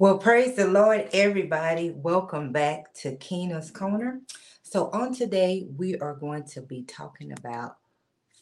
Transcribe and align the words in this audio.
Well, 0.00 0.18
praise 0.18 0.54
the 0.54 0.68
Lord, 0.68 1.08
everybody. 1.12 1.90
Welcome 1.90 2.52
back 2.52 2.94
to 3.00 3.16
Keena's 3.16 3.72
Corner. 3.72 4.20
So, 4.62 4.90
on 4.92 5.12
today, 5.12 5.66
we 5.76 5.98
are 5.98 6.14
going 6.14 6.44
to 6.50 6.62
be 6.62 6.84
talking 6.84 7.32
about 7.32 7.78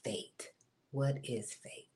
faith. 0.05 0.51
What 0.91 1.17
is 1.25 1.55
faith? 1.55 1.87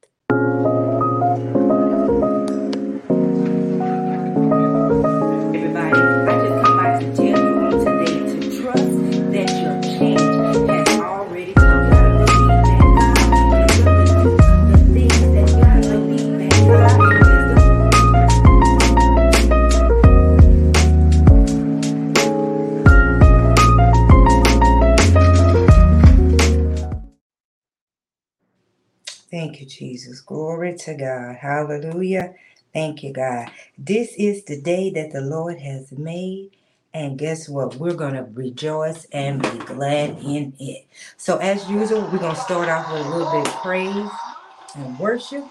You, 29.61 29.67
Jesus. 29.67 30.21
Glory 30.23 30.77
to 30.79 30.95
God. 30.97 31.37
Hallelujah. 31.37 32.35
Thank 32.75 33.05
you, 33.05 33.13
God. 33.15 33.51
This 33.79 34.15
is 34.19 34.45
the 34.45 34.61
day 34.61 34.91
that 34.93 35.13
the 35.13 35.23
Lord 35.23 35.61
has 35.61 35.93
made. 35.93 36.53
And 36.95 37.19
guess 37.19 37.49
what? 37.49 37.77
We're 37.77 37.95
going 37.95 38.15
to 38.15 38.25
rejoice 38.35 39.07
and 39.13 39.43
be 39.43 39.59
glad 39.67 40.19
in 40.25 40.55
it. 40.61 40.87
So, 41.19 41.39
as 41.39 41.69
usual, 41.71 42.03
we're 42.03 42.19
going 42.19 42.35
to 42.37 42.43
start 42.43 42.69
off 42.71 42.93
with 42.93 43.07
a 43.07 43.11
little 43.11 43.33
bit 43.33 43.49
of 43.49 43.55
praise 43.63 44.11
and 44.77 44.99
worship. 44.99 45.45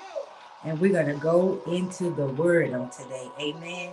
And 0.65 0.79
we're 0.79 0.93
going 0.93 1.07
to 1.07 1.21
go 1.21 1.61
into 1.67 2.11
the 2.11 2.27
word 2.27 2.73
on 2.73 2.91
today. 2.91 3.29
Amen. 3.39 3.91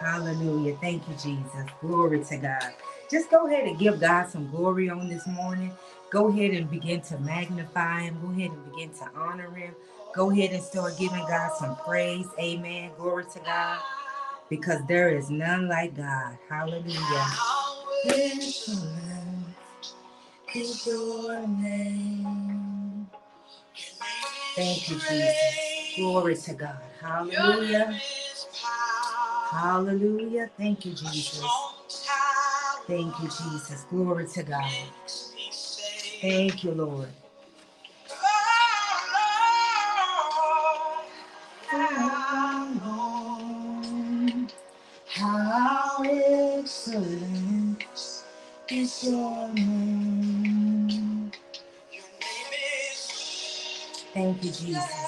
Hallelujah. 0.00 0.76
Thank 0.80 1.08
you, 1.08 1.14
Jesus. 1.14 1.66
Glory 1.80 2.24
to 2.24 2.38
God. 2.38 2.74
Just 3.10 3.30
go 3.30 3.46
ahead 3.48 3.66
and 3.68 3.78
give 3.78 4.00
God 4.00 4.28
some 4.30 4.50
glory 4.50 4.90
on 4.90 5.08
this 5.08 5.26
morning. 5.28 5.72
Go 6.10 6.28
ahead 6.28 6.52
and 6.52 6.70
begin 6.70 7.00
to 7.02 7.18
magnify 7.20 8.02
him. 8.02 8.18
Go 8.22 8.30
ahead 8.32 8.50
and 8.52 8.72
begin 8.72 8.90
to 8.94 9.10
honor 9.16 9.50
him. 9.54 9.74
Go 10.14 10.30
ahead 10.32 10.52
and 10.52 10.62
start 10.62 10.98
giving 10.98 11.24
God 11.28 11.52
some 11.58 11.76
praise. 11.76 12.26
Amen. 12.40 12.90
Glory 12.98 13.24
to 13.34 13.40
God. 13.40 13.80
Because 14.50 14.80
there 14.88 15.16
is 15.16 15.30
none 15.30 15.68
like 15.68 15.96
God. 15.96 16.38
Hallelujah. 16.48 17.26
Is 20.54 20.86
your 20.86 21.46
name. 21.48 23.08
Thank 24.56 24.90
you, 24.90 24.96
Jesus. 24.96 25.36
Glory 25.96 26.36
to 26.36 26.54
God. 26.54 26.78
Hallelujah. 27.00 28.00
Hallelujah. 29.36 30.50
Thank 30.58 30.86
you, 30.86 30.92
Jesus. 30.94 31.44
Thank 32.86 33.20
you, 33.20 33.28
Jesus. 33.28 33.84
Glory 33.90 34.26
to 34.28 34.42
God. 34.44 34.70
Thank 36.20 36.64
you, 36.64 36.72
Lord. 36.72 37.08
How 45.06 46.02
excellent 46.04 47.84
is 48.70 49.04
your 49.04 49.48
name. 49.54 51.32
Thank 54.14 54.44
you, 54.44 54.50
Jesus. 54.52 55.03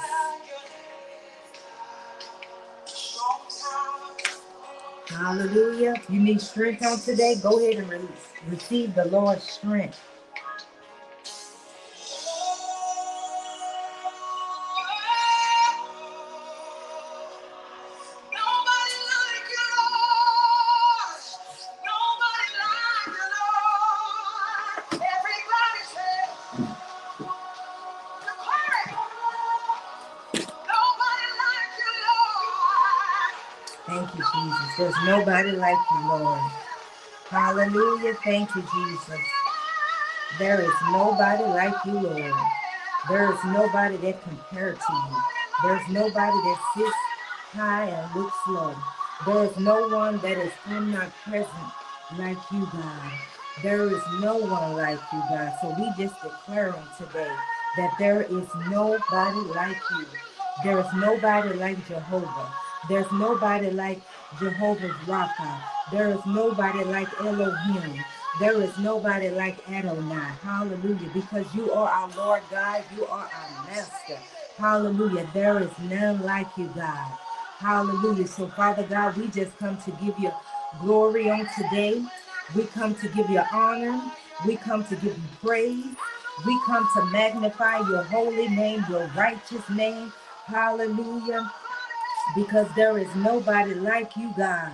Hallelujah. 5.27 5.94
You 6.08 6.20
need 6.20 6.41
strength 6.41 6.86
on 6.86 7.00
today? 7.00 7.34
Go 7.42 7.58
ahead 7.58 7.82
and 7.82 7.91
release. 7.91 8.28
receive 8.48 8.94
the 8.94 9.06
Lord's 9.06 9.42
strength. 9.42 9.98
Nobody 35.06 35.53
like 35.53 35.78
you, 35.93 36.09
Lord. 36.09 36.41
Hallelujah. 37.28 38.15
Thank 38.25 38.55
you, 38.55 38.62
Jesus. 38.75 39.21
There 40.39 40.61
is 40.61 40.75
nobody 40.91 41.44
like 41.44 41.75
you, 41.87 41.93
Lord. 41.93 42.34
There 43.09 43.33
is 43.33 43.39
nobody 43.44 43.97
that 43.99 44.22
compares 44.22 44.78
to 44.78 44.93
you. 44.93 45.22
There's 45.62 45.89
nobody 45.89 46.37
that 46.37 46.59
sits 46.77 46.97
high 47.53 47.84
and 47.84 48.15
looks 48.15 48.37
low. 48.49 48.75
There 49.25 49.44
is 49.44 49.56
no 49.59 49.89
one 49.89 50.19
that 50.19 50.37
is 50.37 50.53
omnipresent 50.67 51.73
like 52.19 52.38
you, 52.53 52.69
God. 52.73 53.12
There 53.62 53.87
is 53.87 54.03
no 54.21 54.37
one 54.37 54.73
like 54.77 55.00
you, 55.12 55.23
God. 55.31 55.53
So 55.62 55.75
we 55.78 55.88
just 55.97 56.21
declaring 56.21 56.83
today 56.99 57.33
that 57.78 57.94
there 57.99 58.23
is 58.23 58.47
nobody 58.69 59.38
like 59.55 59.78
you. 59.93 60.06
There 60.65 60.81
is 60.81 60.87
nobody 60.97 61.55
like 61.55 61.87
Jehovah. 61.87 62.66
There's 62.88 63.10
nobody 63.12 63.70
like 63.70 64.02
Jehovah's 64.38 64.92
Rapha. 65.06 65.60
There 65.92 66.10
is 66.10 66.20
nobody 66.26 66.84
like 66.84 67.08
Elohim. 67.20 68.04
There 68.41 68.60
is 68.62 68.76
nobody 68.78 69.30
like 69.30 69.58
Adonai. 69.70 70.32
Hallelujah. 70.42 71.10
Because 71.14 71.46
you 71.54 71.72
are 71.72 71.88
our 71.88 72.10
Lord 72.16 72.42
God. 72.50 72.84
You 72.96 73.06
are 73.06 73.28
our 73.32 73.66
master. 73.66 74.19
Hallelujah. 74.58 75.28
There 75.34 75.60
is 75.62 75.70
none 75.88 76.22
like 76.22 76.48
you, 76.56 76.70
God. 76.76 77.12
Hallelujah. 77.58 78.26
So, 78.26 78.48
Father 78.48 78.84
God, 78.84 79.16
we 79.16 79.28
just 79.28 79.58
come 79.58 79.78
to 79.78 79.91
give 79.92 80.19
you 80.19 80.30
glory 80.80 81.30
on 81.30 81.48
today. 81.58 82.04
We 82.54 82.64
come 82.66 82.94
to 82.96 83.08
give 83.08 83.30
you 83.30 83.42
honor. 83.52 84.02
We 84.46 84.56
come 84.56 84.84
to 84.84 84.94
give 84.96 85.16
you 85.16 85.25
praise. 85.42 85.86
We 86.46 86.60
come 86.66 86.88
to 86.96 87.04
magnify 87.06 87.78
your 87.88 88.02
holy 88.04 88.48
name, 88.48 88.84
your 88.91 89.10
righteous 89.16 89.69
name. 89.70 90.12
Hallelujah. 90.46 91.50
Because 92.34 92.69
there 92.76 92.98
is 92.98 93.14
nobody 93.16 93.75
like 93.75 94.16
you, 94.16 94.32
God. 94.37 94.72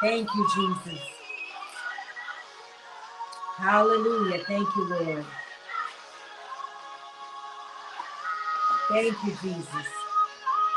Thank 0.00 0.28
you, 0.34 0.48
Jesus. 0.54 1.00
Hallelujah. 3.58 4.42
Thank 4.46 4.68
you, 4.76 4.90
Lord. 4.90 5.26
Thank 8.90 9.14
you, 9.24 9.36
Jesus. 9.42 9.86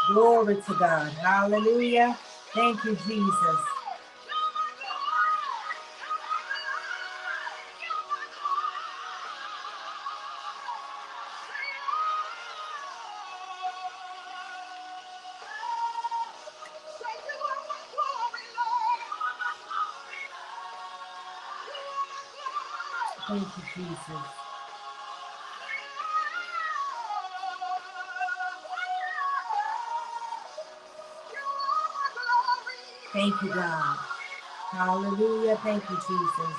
Glory 0.09 0.57
to 0.61 0.75
God. 0.79 1.11
Hallelujah. 1.13 2.17
Thank 2.53 2.83
you, 2.85 2.95
Jesus. 3.07 3.72
Thank 23.33 23.47
you, 23.57 23.63
Jesus. 23.75 24.23
Thank 33.13 33.41
you, 33.43 33.49
God. 33.53 33.97
Hallelujah. 34.71 35.57
Thank 35.63 35.83
you, 35.89 35.95
Jesus. 35.97 36.57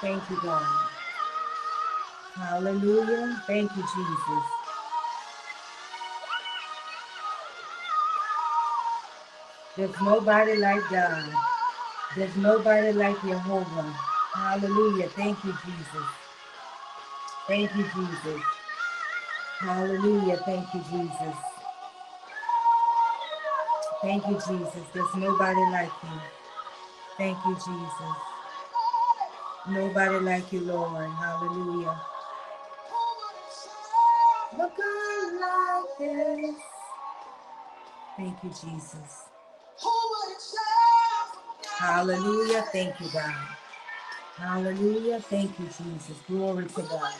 Thank 0.00 0.30
you, 0.30 0.40
God. 0.42 0.64
Hallelujah. 2.36 3.42
Thank 3.46 3.70
you, 3.76 3.82
Jesus. 3.82 4.44
There's 9.76 10.00
nobody 10.02 10.56
like 10.58 10.82
God. 10.90 11.32
There's 12.16 12.36
nobody 12.36 12.92
like 12.92 13.20
Jehovah. 13.22 13.94
Hallelujah. 14.34 15.08
Thank 15.10 15.44
you, 15.44 15.52
Jesus. 15.64 16.08
Thank 17.48 17.74
you, 17.76 17.84
Jesus. 17.84 18.42
Hallelujah. 19.60 20.36
Thank 20.46 20.66
you, 20.74 20.80
Jesus. 20.90 21.36
Thank 24.02 24.26
you, 24.28 24.34
Jesus. 24.34 24.86
There's 24.94 25.14
nobody 25.16 25.60
like 25.72 25.92
you. 26.04 26.20
Thank 27.18 27.38
you, 27.46 27.54
Jesus. 27.54 28.16
Nobody 29.68 30.20
like 30.20 30.52
you, 30.52 30.60
Lord. 30.62 31.10
Hallelujah. 31.10 32.00
Look 34.58 34.72
like 34.78 35.98
this. 35.98 36.54
Thank 38.16 38.44
you, 38.44 38.50
Jesus. 38.50 39.24
Hallelujah. 41.78 42.62
Thank 42.72 43.00
you, 43.00 43.08
God. 43.12 43.34
Hallelujah. 44.36 45.20
Thank 45.20 45.58
you, 45.58 45.66
Jesus. 45.66 46.18
Glory 46.28 46.66
to 46.66 46.82
God. 46.82 47.12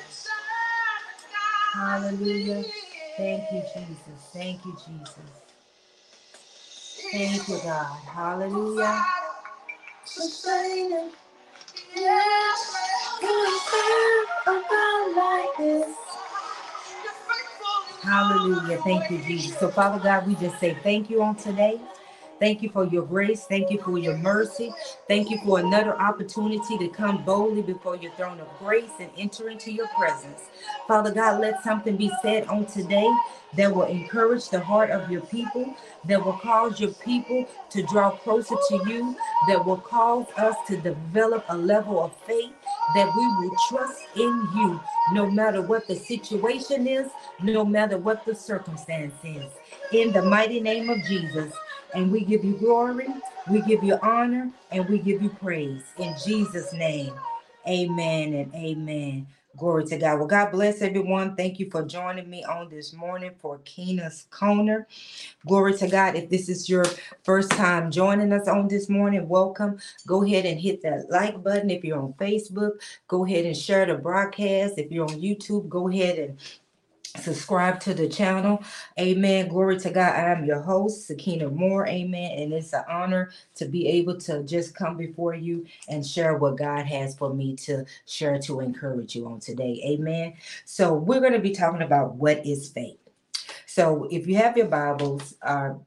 Hallelujah. 1.72 2.64
Thank 3.16 3.44
you, 3.52 3.62
Jesus. 3.74 4.30
Thank 4.32 4.64
you, 4.64 4.76
Jesus. 4.86 5.18
Thank 7.12 7.48
you, 7.48 7.58
God. 7.64 7.98
Hallelujah. 8.06 9.04
Yes. 11.96 12.76
like 15.16 15.56
this. 15.58 16.03
Hallelujah. 18.04 18.78
Thank 18.84 19.10
you, 19.10 19.18
Jesus. 19.20 19.58
So, 19.58 19.70
Father 19.70 20.02
God, 20.02 20.28
we 20.28 20.36
just 20.36 20.60
say 20.60 20.76
thank 20.82 21.10
you 21.10 21.22
on 21.22 21.36
today. 21.36 21.80
Thank 22.40 22.62
you 22.62 22.70
for 22.70 22.86
your 22.86 23.04
grace. 23.04 23.46
Thank 23.46 23.70
you 23.70 23.80
for 23.82 23.98
your 23.98 24.16
mercy. 24.18 24.72
Thank 25.08 25.30
you 25.30 25.38
for 25.44 25.60
another 25.60 25.96
opportunity 26.00 26.78
to 26.78 26.88
come 26.88 27.24
boldly 27.24 27.62
before 27.62 27.96
your 27.96 28.12
throne 28.12 28.40
of 28.40 28.48
grace 28.60 28.92
and 29.00 29.10
enter 29.18 29.48
into 29.50 29.72
your 29.72 29.88
presence. 29.88 30.42
Father 30.88 31.12
God, 31.12 31.40
let 31.40 31.64
something 31.64 31.96
be 31.96 32.12
said 32.22 32.46
on 32.48 32.66
today 32.66 33.10
that 33.56 33.74
will 33.74 33.84
encourage 33.84 34.50
the 34.50 34.60
heart 34.60 34.90
of 34.90 35.10
your 35.10 35.22
people, 35.22 35.74
that 36.06 36.24
will 36.24 36.34
cause 36.34 36.80
your 36.80 36.92
people 36.92 37.48
to 37.70 37.82
draw 37.84 38.12
closer 38.12 38.56
to 38.68 38.76
you, 38.88 39.16
that 39.48 39.64
will 39.64 39.78
cause 39.78 40.26
us 40.36 40.56
to 40.68 40.76
develop 40.78 41.44
a 41.48 41.58
level 41.58 42.04
of 42.04 42.14
faith 42.26 42.52
that 42.94 43.14
we 43.16 43.26
will 43.26 43.54
trust 43.68 44.02
in 44.16 44.48
you 44.54 44.80
no 45.12 45.30
matter 45.30 45.62
what 45.62 45.86
the 45.86 45.96
situation 45.96 46.86
is, 46.86 47.10
no 47.42 47.64
matter 47.64 47.98
what 47.98 48.24
the 48.24 48.34
circumstance 48.34 49.14
is. 49.24 49.50
In 49.92 50.12
the 50.12 50.22
mighty 50.22 50.60
name 50.60 50.90
of 50.90 51.02
Jesus. 51.04 51.52
And 51.94 52.10
we 52.10 52.24
give 52.24 52.44
you 52.44 52.54
glory, 52.54 53.06
we 53.48 53.62
give 53.62 53.84
you 53.84 53.96
honor, 54.02 54.50
and 54.72 54.88
we 54.88 54.98
give 54.98 55.22
you 55.22 55.28
praise. 55.28 55.82
In 55.98 56.12
Jesus' 56.24 56.72
name, 56.72 57.14
amen 57.68 58.34
and 58.34 58.54
amen. 58.54 59.26
Glory 59.56 59.84
to 59.86 59.98
God. 59.98 60.18
Well, 60.18 60.26
God 60.26 60.50
bless 60.50 60.82
everyone. 60.82 61.36
Thank 61.36 61.60
you 61.60 61.70
for 61.70 61.84
joining 61.84 62.28
me 62.28 62.42
on 62.42 62.68
this 62.68 62.92
morning 62.92 63.30
for 63.38 63.60
Keena's 63.64 64.26
Corner. 64.30 64.88
Glory 65.46 65.76
to 65.78 65.86
God. 65.86 66.16
If 66.16 66.28
this 66.28 66.48
is 66.48 66.68
your 66.68 66.84
first 67.22 67.50
time 67.52 67.92
joining 67.92 68.32
us 68.32 68.48
on 68.48 68.66
this 68.66 68.88
morning, 68.88 69.28
welcome. 69.28 69.78
Go 70.08 70.24
ahead 70.24 70.44
and 70.44 70.58
hit 70.58 70.82
that 70.82 71.08
like 71.08 71.40
button. 71.40 71.70
If 71.70 71.84
you're 71.84 72.02
on 72.02 72.14
Facebook, 72.14 72.80
go 73.06 73.24
ahead 73.24 73.44
and 73.44 73.56
share 73.56 73.86
the 73.86 73.94
broadcast. 73.94 74.74
If 74.76 74.90
you're 74.90 75.08
on 75.08 75.20
YouTube, 75.20 75.68
go 75.68 75.88
ahead 75.88 76.18
and 76.18 76.38
subscribe 77.16 77.80
to 77.80 77.94
the 77.94 78.08
channel. 78.08 78.62
Amen. 78.98 79.48
Glory 79.48 79.78
to 79.80 79.90
god. 79.90 80.14
I 80.14 80.32
am 80.32 80.44
your 80.44 80.60
host 80.60 81.08
Sequina 81.08 81.48
Moore. 81.48 81.86
Amen. 81.86 82.38
And 82.38 82.52
it's 82.52 82.72
an 82.72 82.84
honor 82.88 83.30
to 83.56 83.66
be 83.66 83.86
able 83.88 84.16
to 84.20 84.42
just 84.42 84.74
come 84.74 84.96
before 84.96 85.34
you 85.34 85.66
and 85.88 86.04
share 86.04 86.36
what 86.36 86.56
god 86.56 86.86
has 86.86 87.16
for 87.16 87.32
me 87.32 87.56
to 87.56 87.84
share 88.06 88.38
to 88.40 88.60
encourage 88.60 89.14
you 89.14 89.26
on 89.26 89.40
today. 89.40 89.80
Amen. 89.84 90.34
So 90.64 90.94
we're 90.94 91.20
going 91.20 91.32
to 91.32 91.38
be 91.38 91.52
talking 91.52 91.82
about 91.82 92.14
what 92.14 92.44
is 92.44 92.68
faith. 92.68 92.98
So 93.66 94.08
if 94.10 94.26
you 94.26 94.36
have 94.36 94.56
your 94.56 94.66
bibles 94.66 95.34
our 95.42 95.78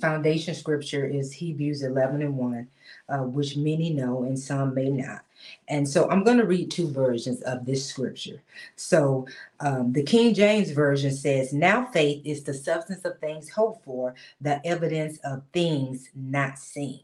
foundation 0.00 0.54
scripture 0.54 1.06
is 1.06 1.32
hebrews 1.32 1.82
11 1.82 2.20
and 2.20 2.36
1 2.36 2.68
uh, 3.08 3.18
which 3.18 3.56
many 3.56 3.90
know 3.90 4.24
and 4.24 4.38
some 4.38 4.74
may 4.74 4.90
not 4.90 5.25
and 5.68 5.88
so 5.88 6.08
I'm 6.10 6.24
going 6.24 6.38
to 6.38 6.46
read 6.46 6.70
two 6.70 6.88
versions 6.88 7.42
of 7.42 7.64
this 7.64 7.84
scripture. 7.84 8.42
So 8.76 9.26
um, 9.60 9.92
the 9.92 10.02
King 10.02 10.34
James 10.34 10.70
Version 10.70 11.12
says, 11.12 11.52
Now 11.52 11.86
faith 11.86 12.22
is 12.24 12.44
the 12.44 12.54
substance 12.54 13.04
of 13.04 13.18
things 13.18 13.50
hoped 13.50 13.84
for, 13.84 14.14
the 14.40 14.64
evidence 14.66 15.18
of 15.24 15.42
things 15.52 16.08
not 16.14 16.58
seen. 16.58 17.00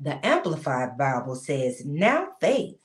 The 0.00 0.24
Amplified 0.26 0.98
Bible 0.98 1.36
says, 1.36 1.84
Now 1.84 2.28
faith 2.40 2.76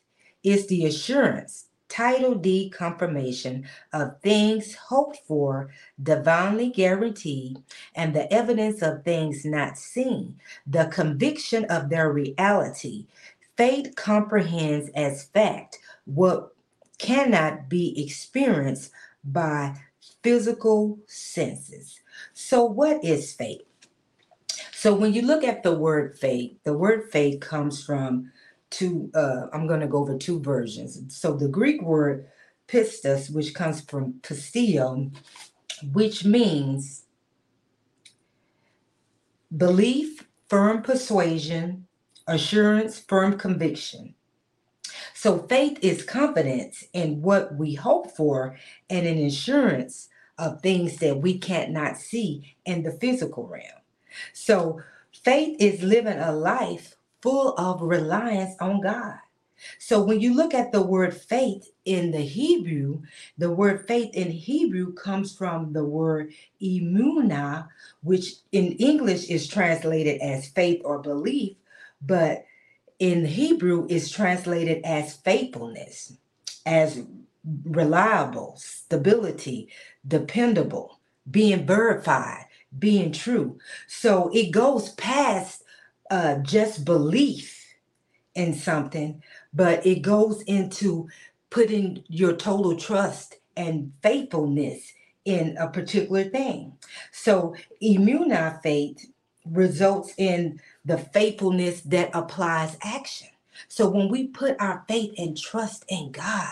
is 0.44 0.68
the 0.68 0.86
assurance, 0.86 1.66
title 1.90 2.36
deed 2.36 2.72
confirmation 2.72 3.68
of 3.94 4.20
things 4.22 4.76
hoped 4.76 5.20
for, 5.28 5.72
divinely 6.04 6.70
guaranteed, 6.70 7.58
and 7.96 8.14
the 8.14 8.32
evidence 8.32 8.84
of 8.84 9.04
things 9.04 9.46
not 9.46 9.78
seen, 9.78 10.40
the 10.68 10.86
conviction 10.88 11.66
of 11.66 11.90
their 11.90 12.12
reality 12.12 13.06
Faith 13.58 13.96
comprehends 13.96 14.90
as 14.96 15.26
fact 15.26 15.80
what 16.06 16.54
cannot 16.98 17.70
be 17.70 18.02
experienced 18.02 18.92
by 19.24 19.76
physical 20.24 21.00
senses. 21.08 22.00
So, 22.34 22.64
what 22.66 23.04
is 23.04 23.34
faith? 23.34 23.62
So, 24.74 24.94
when 24.94 25.14
you 25.14 25.22
look 25.22 25.44
at 25.44 25.64
the 25.64 25.76
word 25.76 26.18
faith, 26.20 26.58
the 26.64 26.74
word 26.74 27.12
faith 27.12 27.40
comes 27.40 27.84
from 27.84 28.32
two, 28.70 29.10
uh, 29.16 29.48
I'm 29.54 29.68
going 29.68 29.80
to 29.80 29.88
go 29.88 30.00
over 30.00 30.18
two 30.18 30.40
versions. 30.42 31.16
So, 31.16 31.34
the 31.34 31.48
Greek 31.48 31.82
word 31.82 32.28
pistis, 32.68 33.34
which 33.34 33.54
comes 33.54 33.82
from 33.82 34.14
pisteuo, 34.22 35.12
which 35.94 36.26
means 36.26 37.04
belief, 39.56 40.28
firm 40.50 40.82
persuasion, 40.82 41.85
assurance, 42.28 43.00
firm 43.00 43.38
conviction. 43.38 44.16
So 45.14 45.40
faith 45.40 45.80
is 45.82 46.04
confidence 46.04 46.84
in 46.94 47.22
what 47.22 47.56
we 47.56 47.74
hope 47.74 48.12
for 48.12 48.58
and 48.90 49.06
an 49.06 49.18
assurance 49.26 50.10
of 50.38 50.62
things 50.62 50.98
that 50.98 51.18
we 51.18 51.38
can't 51.38 51.72
not 51.72 51.98
see 51.98 52.56
in 52.66 52.84
the 52.84 52.92
physical 52.92 53.48
realm. 53.48 53.82
So 54.34 54.82
faith 55.24 55.58
is 55.60 55.82
living 55.82 56.20
a 56.20 56.32
life 56.32 56.96
full 57.22 57.56
of 57.58 57.82
reliance 57.82 58.56
on 58.60 58.82
God. 58.82 59.16
So 59.80 60.04
when 60.04 60.20
you 60.20 60.36
look 60.36 60.54
at 60.54 60.72
the 60.72 60.82
word 60.82 61.16
faith 61.16 61.72
in 61.86 62.12
the 62.12 62.22
Hebrew, 62.22 63.02
the 63.38 63.52
word 63.52 63.88
faith 63.88 64.14
in 64.14 64.30
Hebrew 64.30 64.94
comes 64.94 65.36
from 65.36 65.74
the 65.74 65.84
word 65.84 66.34
emunah, 66.62 67.68
which 68.04 68.34
in 68.52 68.74
English 68.74 69.30
is 69.30 69.48
translated 69.48 70.22
as 70.22 70.50
faith 70.50 70.82
or 70.84 71.00
belief, 71.00 71.56
but 72.02 72.46
in 73.00 73.26
Hebrew 73.26 73.88
is 73.90 74.12
translated 74.12 74.84
as 74.86 75.16
faithfulness, 75.18 76.14
as 76.66 77.04
reliable, 77.66 78.56
stability, 78.58 79.70
dependable, 80.08 81.00
being 81.30 81.66
verified, 81.66 82.46
being 82.78 83.12
true. 83.12 83.58
So 83.88 84.30
it 84.34 84.52
goes 84.52 84.90
past 84.92 85.64
uh, 86.10 86.36
just 86.40 86.86
belief 86.86 87.66
in 88.36 88.54
something, 88.54 89.22
but 89.54 89.86
it 89.86 90.02
goes 90.02 90.42
into 90.44 91.08
putting 91.50 92.04
your 92.08 92.34
total 92.34 92.76
trust 92.76 93.38
and 93.56 93.94
faithfulness 94.04 94.92
in 95.24 95.58
a 95.58 95.70
particular 95.70 96.26
thing. 96.26 96.74
So 97.12 97.56
emunah 97.82 98.62
faith 98.62 99.06
results 99.46 100.14
in 100.18 100.60
the 100.86 100.98
faithfulness 100.98 101.82
that 101.82 102.12
applies 102.14 102.78
action. 102.84 103.30
So 103.70 103.90
when 103.90 104.10
we 104.10 104.28
put 104.28 104.58
our 104.60 104.86
faith 104.88 105.14
and 105.18 105.38
trust 105.38 105.86
in 105.90 106.12
God, 106.12 106.52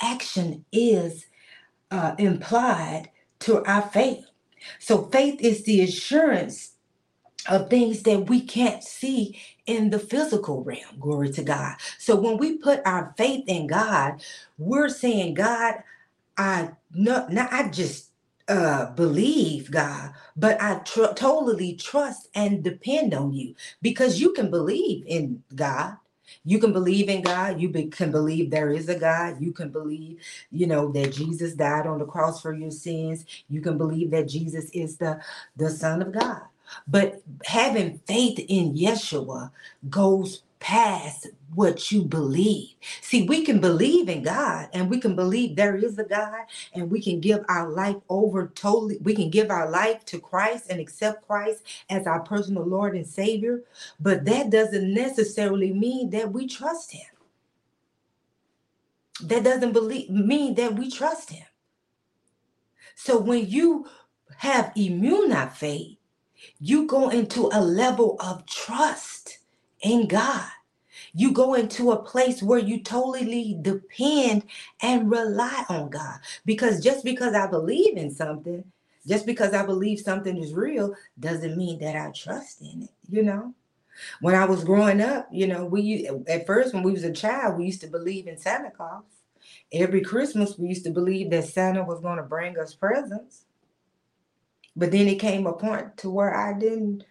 action 0.00 0.64
is 0.72 1.26
uh, 1.90 2.14
implied 2.18 3.10
to 3.40 3.64
our 3.64 3.82
faith. 3.82 4.26
So 4.78 5.04
faith 5.04 5.40
is 5.40 5.64
the 5.64 5.82
assurance 5.82 6.72
of 7.48 7.70
things 7.70 8.02
that 8.04 8.28
we 8.28 8.40
can't 8.40 8.82
see 8.82 9.40
in 9.66 9.90
the 9.90 9.98
physical 9.98 10.64
realm. 10.64 10.98
Glory 11.00 11.30
to 11.32 11.42
God. 11.42 11.76
So 11.98 12.16
when 12.16 12.38
we 12.38 12.58
put 12.58 12.80
our 12.86 13.14
faith 13.18 13.44
in 13.48 13.66
God, 13.66 14.22
we're 14.58 14.88
saying, 14.88 15.34
God, 15.34 15.76
I 16.38 16.70
no, 16.92 17.26
not 17.28 17.52
I 17.52 17.68
just 17.70 18.10
uh 18.48 18.92
believe 18.92 19.70
God, 19.70 20.12
but 20.36 20.60
I 20.62 20.76
tr- 20.80 21.14
totally 21.16 21.74
trust 21.76 22.28
and 22.34 22.64
depend 22.64 23.14
on 23.14 23.34
you 23.34 23.54
because 23.82 24.20
you 24.20 24.32
can 24.34 24.50
believe 24.50 25.04
in 25.06 25.42
God. 25.54 25.96
You 26.44 26.58
can 26.60 26.72
believe 26.72 27.08
in 27.10 27.22
God. 27.22 27.60
You 27.60 27.70
be, 27.70 27.86
can 27.86 28.10
believe 28.12 28.50
there 28.50 28.70
is 28.72 28.88
a 28.88 28.98
God. 28.98 29.42
You 29.42 29.52
can 29.52 29.70
believe, 29.70 30.20
you 30.52 30.66
know, 30.66 30.92
that 30.92 31.12
Jesus 31.14 31.54
died 31.54 31.86
on 31.86 32.00
the 32.00 32.06
cross 32.06 32.42
for 32.42 32.54
your 32.54 32.72
sins. 32.72 33.26
You 33.50 33.62
can 33.62 33.78
believe 33.78 34.10
that 34.12 34.28
Jesus 34.28 34.70
is 34.72 34.98
the 34.98 35.20
the 35.56 35.70
Son 35.70 36.02
of 36.02 36.12
God. 36.12 36.42
But 36.88 37.22
having 37.46 38.00
faith 38.08 38.40
in 38.48 38.74
Yeshua 38.74 39.52
goes 39.90 40.43
past 40.60 41.28
what 41.54 41.92
you 41.92 42.02
believe. 42.02 42.74
See, 43.00 43.26
we 43.26 43.44
can 43.44 43.60
believe 43.60 44.08
in 44.08 44.22
God 44.22 44.68
and 44.72 44.90
we 44.90 44.98
can 44.98 45.14
believe 45.14 45.54
there 45.56 45.76
is 45.76 45.98
a 45.98 46.04
God 46.04 46.44
and 46.72 46.90
we 46.90 47.00
can 47.00 47.20
give 47.20 47.44
our 47.48 47.70
life 47.70 47.96
over 48.08 48.48
totally. 48.54 48.98
We 48.98 49.14
can 49.14 49.30
give 49.30 49.50
our 49.50 49.70
life 49.70 50.04
to 50.06 50.18
Christ 50.18 50.66
and 50.70 50.80
accept 50.80 51.26
Christ 51.26 51.62
as 51.90 52.06
our 52.06 52.20
personal 52.20 52.64
Lord 52.64 52.96
and 52.96 53.06
Savior. 53.06 53.62
But 54.00 54.24
that 54.24 54.50
doesn't 54.50 54.92
necessarily 54.92 55.72
mean 55.72 56.10
that 56.10 56.32
we 56.32 56.46
trust 56.46 56.92
Him. 56.92 57.06
That 59.22 59.44
doesn't 59.44 59.72
believe, 59.72 60.10
mean 60.10 60.54
that 60.56 60.74
we 60.74 60.90
trust 60.90 61.30
Him. 61.30 61.46
So 62.96 63.18
when 63.18 63.48
you 63.48 63.86
have 64.38 64.72
emunah 64.76 65.52
faith, 65.52 65.98
you 66.58 66.86
go 66.86 67.10
into 67.10 67.48
a 67.52 67.60
level 67.60 68.16
of 68.20 68.46
trust 68.46 69.23
in 69.84 70.08
God. 70.08 70.48
You 71.12 71.32
go 71.32 71.54
into 71.54 71.92
a 71.92 72.02
place 72.02 72.42
where 72.42 72.58
you 72.58 72.80
totally 72.82 73.56
depend 73.62 74.44
and 74.80 75.10
rely 75.10 75.64
on 75.68 75.90
God. 75.90 76.18
Because 76.44 76.82
just 76.82 77.04
because 77.04 77.34
I 77.34 77.46
believe 77.46 77.96
in 77.96 78.10
something, 78.10 78.64
just 79.06 79.26
because 79.26 79.52
I 79.52 79.64
believe 79.64 80.00
something 80.00 80.36
is 80.36 80.54
real, 80.54 80.94
doesn't 81.20 81.56
mean 81.56 81.78
that 81.80 81.94
I 81.94 82.10
trust 82.10 82.62
in 82.62 82.82
it, 82.84 82.90
you 83.08 83.22
know? 83.22 83.54
When 84.20 84.34
I 84.34 84.44
was 84.44 84.64
growing 84.64 85.00
up, 85.00 85.28
you 85.30 85.46
know, 85.46 85.64
we 85.66 86.08
at 86.26 86.46
first 86.46 86.74
when 86.74 86.82
we 86.82 86.90
was 86.90 87.04
a 87.04 87.12
child, 87.12 87.58
we 87.58 87.66
used 87.66 87.80
to 87.82 87.86
believe 87.86 88.26
in 88.26 88.36
Santa 88.36 88.70
Claus. 88.70 89.04
Every 89.72 90.00
Christmas, 90.00 90.58
we 90.58 90.68
used 90.68 90.84
to 90.84 90.90
believe 90.90 91.30
that 91.30 91.44
Santa 91.44 91.84
was 91.84 92.00
going 92.00 92.16
to 92.16 92.24
bring 92.24 92.58
us 92.58 92.74
presents. 92.74 93.44
But 94.74 94.90
then 94.90 95.06
it 95.06 95.20
came 95.20 95.46
a 95.46 95.52
point 95.52 95.96
to 95.98 96.10
where 96.10 96.34
I 96.34 96.58
didn't 96.58 97.04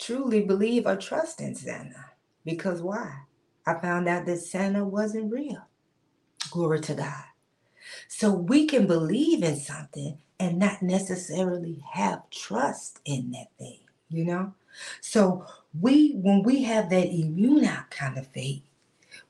truly 0.00 0.40
believe 0.40 0.86
or 0.86 0.96
trust 0.96 1.40
in 1.40 1.54
Santa. 1.54 2.06
Because 2.44 2.82
why? 2.82 3.14
I 3.66 3.74
found 3.74 4.08
out 4.08 4.26
that 4.26 4.38
Santa 4.38 4.84
wasn't 4.84 5.32
real. 5.32 5.68
Glory 6.50 6.80
to 6.80 6.94
God. 6.94 7.24
So 8.08 8.32
we 8.32 8.66
can 8.66 8.86
believe 8.86 9.42
in 9.42 9.56
something 9.56 10.18
and 10.38 10.58
not 10.58 10.82
necessarily 10.82 11.82
have 11.92 12.28
trust 12.30 13.00
in 13.04 13.30
that 13.32 13.48
thing, 13.58 13.80
you 14.08 14.24
know? 14.24 14.54
So 15.00 15.44
we 15.78 16.12
when 16.14 16.42
we 16.42 16.62
have 16.64 16.90
that 16.90 17.08
immune 17.08 17.64
out 17.64 17.90
kind 17.90 18.16
of 18.16 18.26
faith, 18.28 18.62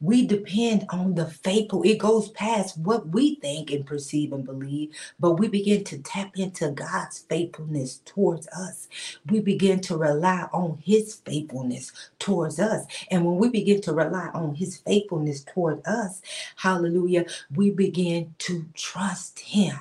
we 0.00 0.26
depend 0.26 0.86
on 0.90 1.14
the 1.14 1.26
faithful. 1.26 1.82
It 1.82 1.98
goes 1.98 2.30
past 2.30 2.78
what 2.78 3.08
we 3.08 3.36
think 3.36 3.70
and 3.70 3.86
perceive 3.86 4.32
and 4.32 4.44
believe, 4.44 4.94
but 5.20 5.34
we 5.34 5.48
begin 5.48 5.84
to 5.84 5.98
tap 5.98 6.36
into 6.38 6.70
God's 6.70 7.20
faithfulness 7.20 8.00
towards 8.04 8.48
us. 8.48 8.88
We 9.30 9.40
begin 9.40 9.80
to 9.82 9.96
rely 9.96 10.48
on 10.52 10.78
His 10.84 11.16
faithfulness 11.16 11.92
towards 12.18 12.60
us. 12.60 12.86
And 13.10 13.26
when 13.26 13.38
we 13.38 13.50
begin 13.50 13.80
to 13.82 13.92
rely 13.92 14.30
on 14.34 14.54
His 14.54 14.78
faithfulness 14.78 15.44
toward 15.44 15.86
us, 15.86 16.22
hallelujah, 16.56 17.26
we 17.54 17.70
begin 17.70 18.34
to 18.40 18.66
trust 18.74 19.40
Him 19.40 19.78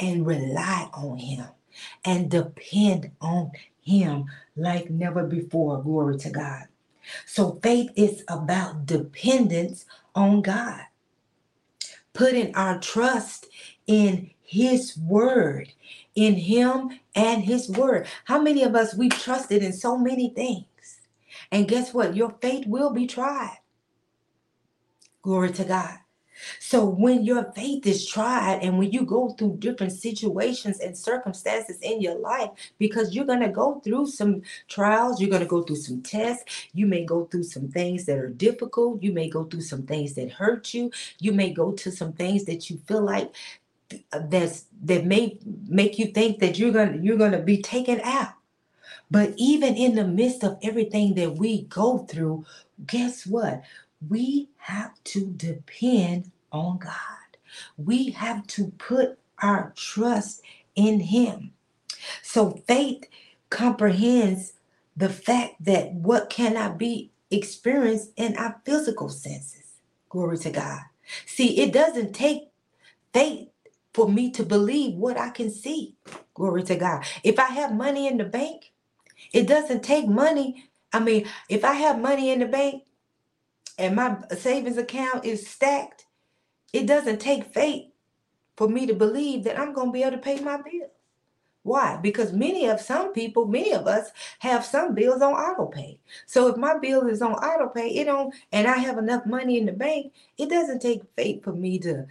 and 0.00 0.26
rely 0.26 0.88
on 0.94 1.18
Him 1.18 1.46
and 2.04 2.30
depend 2.30 3.12
on 3.20 3.52
Him 3.82 4.26
like 4.56 4.90
never 4.90 5.24
before. 5.24 5.82
Glory 5.82 6.18
to 6.18 6.30
God. 6.30 6.64
So 7.26 7.58
faith 7.62 7.90
is 7.96 8.24
about 8.28 8.86
dependence 8.86 9.86
on 10.14 10.42
God, 10.42 10.82
putting 12.12 12.54
our 12.54 12.78
trust 12.80 13.46
in 13.86 14.30
His 14.42 14.96
word, 14.98 15.72
in 16.14 16.34
Him 16.34 17.00
and 17.14 17.44
His 17.44 17.70
word. 17.70 18.06
How 18.24 18.40
many 18.40 18.62
of 18.62 18.74
us 18.74 18.94
we've 18.94 19.12
trusted 19.12 19.62
in 19.62 19.72
so 19.72 19.98
many 19.98 20.30
things? 20.30 20.66
And 21.50 21.68
guess 21.68 21.94
what? 21.94 22.16
Your 22.16 22.36
faith 22.40 22.66
will 22.66 22.90
be 22.92 23.06
tried. 23.06 23.58
Glory 25.22 25.52
to 25.52 25.64
God. 25.64 25.98
So 26.58 26.84
when 26.84 27.24
your 27.24 27.52
faith 27.52 27.86
is 27.86 28.06
tried 28.06 28.60
and 28.62 28.78
when 28.78 28.92
you 28.92 29.04
go 29.04 29.30
through 29.30 29.56
different 29.58 29.92
situations 29.92 30.80
and 30.80 30.96
circumstances 30.96 31.78
in 31.82 32.00
your 32.00 32.18
life, 32.18 32.50
because 32.78 33.14
you're 33.14 33.24
going 33.24 33.40
to 33.40 33.48
go 33.48 33.80
through 33.80 34.06
some 34.06 34.42
trials, 34.68 35.20
you're 35.20 35.30
going 35.30 35.42
to 35.42 35.48
go 35.48 35.62
through 35.62 35.76
some 35.76 36.02
tests, 36.02 36.68
you 36.72 36.86
may 36.86 37.04
go 37.04 37.24
through 37.26 37.44
some 37.44 37.68
things 37.68 38.04
that 38.06 38.18
are 38.18 38.28
difficult, 38.28 39.02
you 39.02 39.12
may 39.12 39.28
go 39.28 39.44
through 39.44 39.60
some 39.60 39.82
things 39.82 40.14
that 40.14 40.30
hurt 40.30 40.74
you, 40.74 40.90
you 41.18 41.32
may 41.32 41.50
go 41.50 41.72
to 41.72 41.90
some 41.90 42.12
things 42.12 42.44
that 42.44 42.70
you 42.70 42.80
feel 42.86 43.02
like 43.02 43.34
that's 44.24 44.64
that 44.82 45.04
may 45.04 45.38
make 45.68 45.98
you 45.98 46.06
think 46.06 46.38
that 46.38 46.58
you're 46.58 46.72
to 46.72 46.98
you're 47.02 47.30
to 47.30 47.38
be 47.38 47.60
taken 47.60 48.00
out. 48.02 48.32
But 49.10 49.34
even 49.36 49.76
in 49.76 49.94
the 49.94 50.06
midst 50.06 50.42
of 50.42 50.58
everything 50.62 51.14
that 51.16 51.34
we 51.36 51.62
go 51.64 51.98
through, 51.98 52.46
guess 52.86 53.26
what? 53.26 53.62
we 54.08 54.48
have 54.56 54.92
to 55.04 55.26
depend 55.36 56.30
on 56.52 56.78
God. 56.78 56.94
We 57.76 58.10
have 58.12 58.46
to 58.48 58.68
put 58.78 59.18
our 59.42 59.72
trust 59.76 60.42
in 60.76 61.00
Him. 61.00 61.52
So 62.22 62.62
faith 62.68 63.04
comprehends 63.50 64.54
the 64.96 65.08
fact 65.08 65.56
that 65.64 65.92
what 65.92 66.30
cannot 66.30 66.78
be 66.78 67.12
experienced 67.30 68.12
in 68.16 68.36
our 68.36 68.60
physical 68.66 69.08
senses. 69.08 69.74
Glory 70.10 70.38
to 70.38 70.50
God. 70.50 70.80
See, 71.26 71.60
it 71.60 71.72
doesn't 71.72 72.14
take 72.14 72.50
faith 73.14 73.48
for 73.94 74.08
me 74.08 74.30
to 74.32 74.44
believe 74.44 74.96
what 74.96 75.18
I 75.18 75.30
can 75.30 75.50
see. 75.50 75.96
Glory 76.34 76.64
to 76.64 76.76
God. 76.76 77.04
If 77.24 77.38
I 77.38 77.46
have 77.46 77.74
money 77.74 78.08
in 78.08 78.18
the 78.18 78.24
bank, 78.24 78.72
it 79.32 79.46
doesn't 79.48 79.84
take 79.84 80.08
money. 80.08 80.70
I 80.92 81.00
mean, 81.00 81.28
if 81.48 81.64
I 81.64 81.74
have 81.74 82.00
money 82.00 82.30
in 82.30 82.40
the 82.40 82.46
bank, 82.46 82.84
and 83.78 83.96
my 83.96 84.16
savings 84.38 84.78
account 84.78 85.24
is 85.24 85.48
stacked, 85.48 86.06
it 86.72 86.86
doesn't 86.86 87.20
take 87.20 87.54
faith 87.54 87.86
for 88.56 88.68
me 88.68 88.86
to 88.86 88.94
believe 88.94 89.44
that 89.44 89.58
I'm 89.58 89.72
going 89.74 89.88
to 89.88 89.92
be 89.92 90.02
able 90.02 90.12
to 90.12 90.18
pay 90.18 90.40
my 90.40 90.56
bills. 90.58 90.90
Why? 91.62 91.98
Because 92.02 92.32
many 92.32 92.66
of 92.68 92.80
some 92.80 93.12
people, 93.12 93.46
many 93.46 93.72
of 93.72 93.86
us 93.86 94.10
have 94.40 94.64
some 94.64 94.94
bills 94.94 95.22
on 95.22 95.34
auto 95.34 95.66
pay. 95.66 96.00
So 96.26 96.48
if 96.48 96.56
my 96.56 96.78
bill 96.78 97.06
is 97.06 97.22
on 97.22 97.34
auto 97.34 97.68
pay, 97.68 97.88
it 97.90 98.04
don't 98.06 98.34
and 98.52 98.66
I 98.66 98.78
have 98.78 98.98
enough 98.98 99.26
money 99.26 99.58
in 99.58 99.66
the 99.66 99.72
bank, 99.72 100.12
it 100.38 100.50
doesn't 100.50 100.80
take 100.82 101.02
faith 101.16 101.44
for 101.44 101.52
me 101.52 101.78
to 101.80 102.06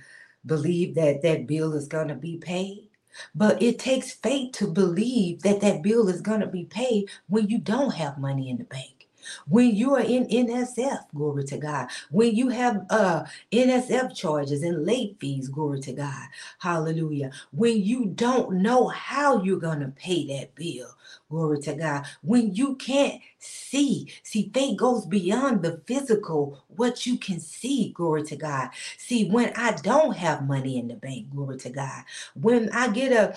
believe 0.45 0.95
that 0.95 1.21
that 1.23 1.47
bill 1.47 1.73
is 1.73 1.87
going 1.87 2.09
to 2.09 2.15
be 2.15 2.37
paid. 2.37 2.89
But 3.35 3.61
it 3.61 3.79
takes 3.79 4.11
faith 4.13 4.53
to 4.53 4.67
believe 4.67 5.41
that 5.41 5.61
that 5.61 5.81
bill 5.83 6.07
is 6.07 6.21
going 6.21 6.41
to 6.41 6.47
be 6.47 6.65
paid 6.65 7.09
when 7.27 7.49
you 7.49 7.59
don't 7.59 7.95
have 7.95 8.19
money 8.19 8.49
in 8.49 8.57
the 8.59 8.63
bank. 8.65 9.00
When 9.47 9.75
you 9.75 9.95
are 9.95 10.01
in 10.01 10.27
NSF, 10.27 11.05
glory 11.13 11.43
to 11.45 11.57
God. 11.57 11.89
When 12.09 12.35
you 12.35 12.49
have 12.49 12.85
uh 12.89 13.23
NSF 13.51 14.15
charges 14.15 14.63
and 14.63 14.85
late 14.85 15.17
fees, 15.19 15.47
glory 15.47 15.79
to 15.81 15.93
God. 15.93 16.27
Hallelujah. 16.59 17.31
When 17.51 17.81
you 17.81 18.05
don't 18.05 18.61
know 18.61 18.87
how 18.87 19.41
you're 19.43 19.59
going 19.59 19.79
to 19.79 19.89
pay 19.89 20.25
that 20.27 20.55
bill, 20.55 20.95
glory 21.29 21.59
to 21.61 21.73
God. 21.75 22.05
When 22.21 22.53
you 22.53 22.75
can't 22.75 23.21
see, 23.39 24.11
see, 24.23 24.51
faith 24.53 24.77
goes 24.77 25.05
beyond 25.05 25.61
the 25.61 25.81
physical, 25.85 26.63
what 26.67 27.05
you 27.05 27.17
can 27.17 27.39
see, 27.39 27.91
glory 27.91 28.23
to 28.23 28.35
God. 28.35 28.69
See, 28.97 29.29
when 29.29 29.51
I 29.55 29.71
don't 29.71 30.15
have 30.17 30.47
money 30.47 30.77
in 30.77 30.87
the 30.87 30.95
bank, 30.95 31.29
glory 31.31 31.57
to 31.59 31.69
God. 31.69 32.03
When 32.35 32.69
I 32.71 32.89
get 32.89 33.11
a 33.11 33.35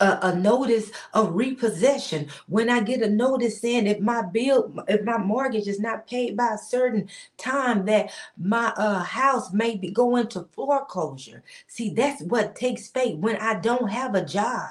a, 0.00 0.18
a, 0.22 0.34
notice 0.36 0.90
of 1.14 1.34
repossession. 1.34 2.28
When 2.46 2.68
i 2.70 2.80
get 2.80 3.02
a 3.02 3.10
notice 3.10 3.60
saying 3.60 3.86
if 3.86 4.00
my 4.00 4.22
bill 4.22 4.72
if 4.88 5.02
my 5.04 5.18
mortgage 5.18 5.66
is 5.66 5.80
not 5.80 6.06
paid 6.06 6.36
by 6.36 6.54
a 6.54 6.58
certain 6.58 7.08
time 7.36 7.84
that 7.86 8.10
my 8.36 8.72
uh, 8.76 9.02
house 9.02 9.52
may 9.52 9.76
be 9.76 9.90
going 9.90 10.28
to 10.28 10.48
foreclosure. 10.52 11.42
See 11.66 11.90
that's 11.90 12.22
what 12.22 12.56
takes 12.56 12.88
faith. 12.88 13.18
When 13.18 13.36
i 13.36 13.54
don't 13.54 13.88
have 13.88 14.14
a 14.14 14.24
job 14.24 14.70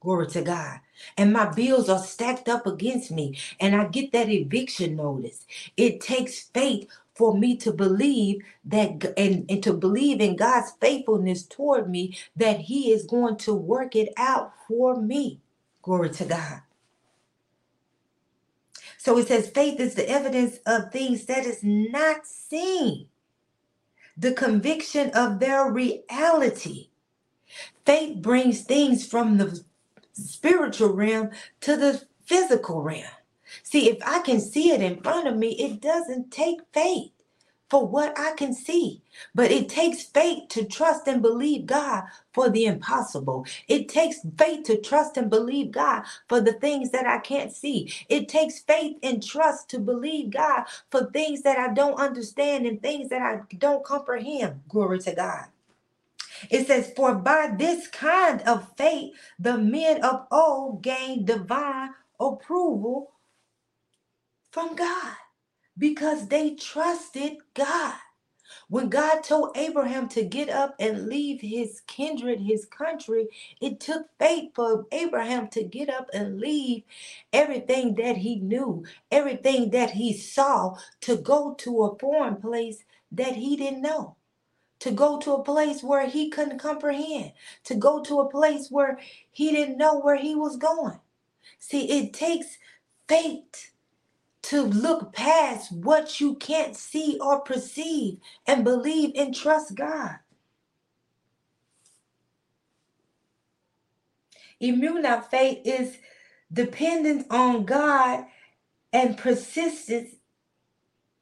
glory 0.00 0.28
to 0.28 0.42
god 0.42 0.78
and 1.16 1.32
my 1.32 1.46
bills 1.46 1.88
are 1.88 1.98
stacked 1.98 2.48
up 2.48 2.66
against 2.66 3.10
me 3.10 3.36
and 3.58 3.74
i 3.74 3.84
get 3.86 4.12
that 4.12 4.28
eviction 4.28 4.94
notice 4.94 5.44
it 5.76 6.00
takes 6.00 6.42
faith 6.54 6.88
for 7.18 7.36
me 7.38 7.56
to 7.58 7.72
believe 7.72 8.42
that 8.64 9.14
and, 9.18 9.46
and 9.50 9.62
to 9.64 9.74
believe 9.74 10.22
in 10.22 10.36
God's 10.36 10.72
faithfulness 10.80 11.44
toward 11.44 11.90
me 11.90 12.18
that 12.36 12.60
He 12.62 12.92
is 12.92 13.06
going 13.06 13.38
to 13.38 13.54
work 13.54 13.96
it 13.96 14.14
out 14.18 14.54
for 14.68 15.00
me. 15.00 15.40
Glory 15.82 16.10
to 16.12 16.26
God. 16.26 16.62
So 18.98 19.18
it 19.18 19.28
says 19.28 19.50
faith 19.50 19.80
is 19.80 19.94
the 19.94 20.08
evidence 20.08 20.58
of 20.66 20.92
things 20.92 21.26
that 21.26 21.46
is 21.46 21.60
not 21.62 22.26
seen, 22.26 23.08
the 24.16 24.32
conviction 24.32 25.10
of 25.10 25.40
their 25.40 25.70
reality. 25.70 26.90
Faith 27.86 28.22
brings 28.22 28.62
things 28.62 29.06
from 29.06 29.38
the 29.38 29.62
spiritual 30.12 30.92
realm 30.94 31.30
to 31.62 31.76
the 31.76 32.04
physical 32.24 32.82
realm. 32.82 33.04
See, 33.62 33.90
if 33.90 33.98
I 34.06 34.20
can 34.20 34.40
see 34.40 34.70
it 34.70 34.82
in 34.82 35.00
front 35.02 35.28
of 35.28 35.36
me, 35.36 35.50
it 35.52 35.80
doesn't 35.80 36.30
take 36.30 36.60
faith 36.72 37.12
for 37.70 37.86
what 37.86 38.18
I 38.18 38.32
can 38.36 38.54
see. 38.54 39.02
But 39.34 39.50
it 39.50 39.68
takes 39.68 40.02
faith 40.04 40.48
to 40.50 40.64
trust 40.64 41.06
and 41.08 41.22
believe 41.22 41.66
God 41.66 42.04
for 42.32 42.48
the 42.50 42.66
impossible. 42.66 43.46
It 43.68 43.88
takes 43.88 44.20
faith 44.38 44.64
to 44.64 44.80
trust 44.80 45.16
and 45.16 45.30
believe 45.30 45.72
God 45.72 46.04
for 46.28 46.40
the 46.40 46.54
things 46.54 46.90
that 46.90 47.06
I 47.06 47.18
can't 47.18 47.52
see. 47.52 47.92
It 48.08 48.28
takes 48.28 48.60
faith 48.60 48.96
and 49.02 49.22
trust 49.24 49.70
to 49.70 49.78
believe 49.78 50.30
God 50.30 50.64
for 50.90 51.10
things 51.10 51.42
that 51.42 51.58
I 51.58 51.72
don't 51.74 52.00
understand 52.00 52.66
and 52.66 52.80
things 52.82 53.10
that 53.10 53.22
I 53.22 53.40
don't 53.58 53.84
comprehend. 53.84 54.62
Glory 54.68 55.00
to 55.00 55.14
God. 55.14 55.46
It 56.50 56.66
says, 56.66 56.92
For 56.96 57.14
by 57.14 57.52
this 57.58 57.88
kind 57.88 58.42
of 58.42 58.68
faith, 58.76 59.14
the 59.38 59.58
men 59.58 60.04
of 60.04 60.26
old 60.30 60.82
gained 60.82 61.26
divine 61.26 61.90
approval 62.20 63.12
from 64.58 64.76
God 64.76 65.14
because 65.78 66.28
they 66.28 66.54
trusted 66.56 67.38
God. 67.54 67.94
When 68.68 68.88
God 68.90 69.22
told 69.24 69.56
Abraham 69.56 70.08
to 70.10 70.24
get 70.24 70.50
up 70.50 70.76
and 70.80 71.08
leave 71.08 71.40
his 71.40 71.82
kindred, 71.86 72.40
his 72.40 72.66
country, 72.66 73.28
it 73.60 73.80
took 73.80 74.06
faith 74.18 74.52
for 74.54 74.86
Abraham 74.92 75.48
to 75.50 75.64
get 75.64 75.90
up 75.90 76.10
and 76.14 76.40
leave 76.40 76.84
everything 77.32 77.94
that 77.96 78.18
he 78.18 78.36
knew, 78.40 78.84
everything 79.12 79.70
that 79.70 79.92
he 79.92 80.12
saw, 80.16 80.76
to 81.02 81.16
go 81.16 81.54
to 81.60 81.84
a 81.84 81.98
foreign 81.98 82.36
place 82.36 82.84
that 83.12 83.36
he 83.36 83.56
didn't 83.56 83.82
know, 83.82 84.16
to 84.80 84.92
go 84.92 85.18
to 85.20 85.34
a 85.34 85.44
place 85.44 85.82
where 85.82 86.08
he 86.08 86.30
couldn't 86.30 86.58
comprehend, 86.60 87.32
to 87.64 87.76
go 87.76 88.02
to 88.02 88.20
a 88.20 88.30
place 88.30 88.68
where 88.70 88.98
he 89.32 89.52
didn't 89.52 89.78
know 89.78 90.00
where 90.00 90.16
he 90.16 90.34
was 90.34 90.56
going. 90.56 90.98
See, 91.60 91.90
it 91.90 92.12
takes 92.14 92.58
faith 93.08 93.72
to 94.48 94.62
look 94.62 95.12
past 95.12 95.70
what 95.70 96.20
you 96.20 96.34
can't 96.36 96.74
see 96.74 97.18
or 97.20 97.40
perceive 97.40 98.16
and 98.46 98.64
believe 98.64 99.12
and 99.14 99.34
trust 99.34 99.74
God. 99.74 100.16
Emunah 104.62 105.28
faith 105.28 105.60
is 105.66 105.98
dependent 106.50 107.26
on 107.30 107.66
God 107.66 108.24
and 108.90 109.18
persistence 109.18 110.14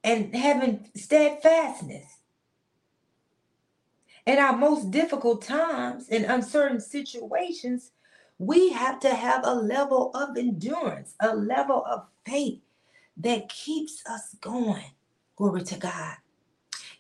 and 0.05 0.35
having 0.35 0.89
steadfastness. 0.95 2.07
In 4.25 4.39
our 4.39 4.57
most 4.57 4.93
difficult 4.93 5.43
times 5.43 6.09
and 6.11 6.25
uncertain 6.27 6.81
situations, 6.81 7.91
we 8.39 8.71
have 8.71 9.01
to 9.01 9.13
have 9.13 9.45
a 9.45 9.55
level 9.55 10.13
of 10.15 10.37
endurance, 10.37 11.17
a 11.19 11.35
level 11.35 11.85
of 11.87 12.07
faith 12.25 12.61
that 13.17 13.49
keeps 13.49 14.03
us 14.07 14.35
going. 14.41 14.93
Glory 15.37 15.63
to 15.65 15.79
God. 15.79 16.17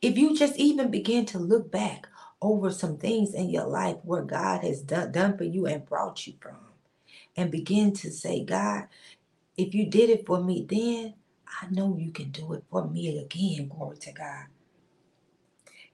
If 0.02 0.18
you 0.18 0.36
just 0.36 0.56
even 0.56 0.90
begin 0.90 1.26
to 1.26 1.38
look 1.38 1.70
back 1.70 2.06
over 2.42 2.70
some 2.70 2.98
things 2.98 3.34
in 3.34 3.50
your 3.50 3.66
life 3.66 3.96
where 4.02 4.22
God 4.22 4.62
has 4.62 4.82
done, 4.82 5.12
done 5.12 5.36
for 5.38 5.44
you 5.44 5.66
and 5.66 5.86
brought 5.86 6.26
you 6.26 6.34
from, 6.40 6.58
and 7.36 7.50
begin 7.50 7.92
to 7.94 8.10
say, 8.10 8.44
God, 8.44 8.88
if 9.56 9.74
you 9.74 9.86
did 9.86 10.10
it 10.10 10.26
for 10.26 10.42
me 10.42 10.66
then, 10.68 11.14
I 11.62 11.66
know 11.70 11.96
you 11.98 12.12
can 12.12 12.30
do 12.30 12.52
it 12.52 12.64
for 12.70 12.86
me 12.88 13.18
again. 13.18 13.68
Glory 13.68 13.96
to 13.98 14.12
God. 14.12 14.46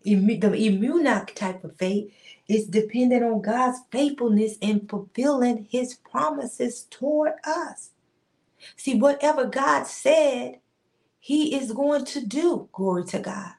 The 0.02 0.17
emunah 0.17 1.33
type 1.35 1.62
of 1.62 1.76
faith 1.76 2.12
is 2.49 2.67
dependent 2.67 3.23
on 3.25 3.41
God's 3.41 3.79
faithfulness 3.91 4.57
in 4.61 4.88
fulfilling 4.88 5.69
his 5.71 5.95
promises 5.95 6.87
toward 6.91 7.35
us. 7.45 7.91
See, 8.76 8.97
whatever 8.97 9.47
God 9.47 9.87
said, 9.87 10.61
He 11.21 11.54
is 11.57 11.73
going 11.73 12.04
to 12.07 12.26
do. 12.26 12.69
Glory 12.73 13.04
to 13.07 13.21
God. 13.21 13.52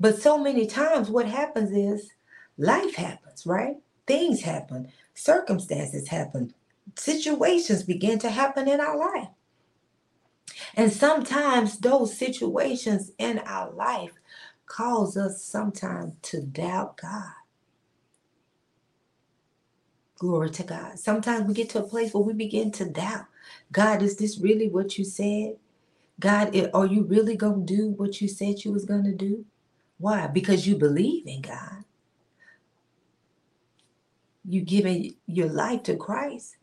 But 0.00 0.20
so 0.20 0.38
many 0.38 0.66
times, 0.66 1.10
what 1.10 1.26
happens 1.26 1.72
is 1.72 2.10
life 2.58 2.94
happens, 2.96 3.46
right? 3.46 3.76
Things 4.06 4.42
happen, 4.42 4.92
circumstances 5.14 6.08
happen, 6.08 6.54
situations 6.96 7.82
begin 7.82 8.18
to 8.20 8.30
happen 8.30 8.68
in 8.68 8.80
our 8.80 8.96
life. 8.98 9.28
And 10.76 10.92
sometimes 10.92 11.78
those 11.78 12.16
situations 12.16 13.12
in 13.18 13.40
our 13.40 13.72
life 13.72 14.12
cause 14.66 15.16
us 15.16 15.42
sometimes 15.44 16.14
to 16.22 16.42
doubt 16.42 16.98
God. 16.98 17.32
Glory 20.18 20.50
to 20.50 20.62
God. 20.62 20.98
Sometimes 20.98 21.46
we 21.48 21.54
get 21.54 21.70
to 21.70 21.80
a 21.80 21.88
place 21.88 22.14
where 22.14 22.24
we 22.24 22.32
begin 22.32 22.72
to 22.72 22.84
doubt 22.86 23.26
God, 23.72 24.02
is 24.02 24.16
this 24.16 24.38
really 24.38 24.68
what 24.68 24.98
you 24.98 25.04
said? 25.04 25.56
God, 26.20 26.56
are 26.72 26.86
you 26.86 27.02
really 27.02 27.36
going 27.36 27.66
to 27.66 27.76
do 27.76 27.90
what 27.90 28.20
you 28.20 28.28
said 28.28 28.64
you 28.64 28.72
was 28.72 28.84
going 28.84 29.04
to 29.04 29.14
do? 29.14 29.44
Why? 29.98 30.26
Because 30.26 30.66
you 30.66 30.76
believe 30.76 31.26
in 31.26 31.42
God. 31.42 31.84
You 34.44 34.60
giving 34.60 35.14
your 35.26 35.48
life 35.48 35.82
to 35.84 35.96
Christ. 35.96 36.56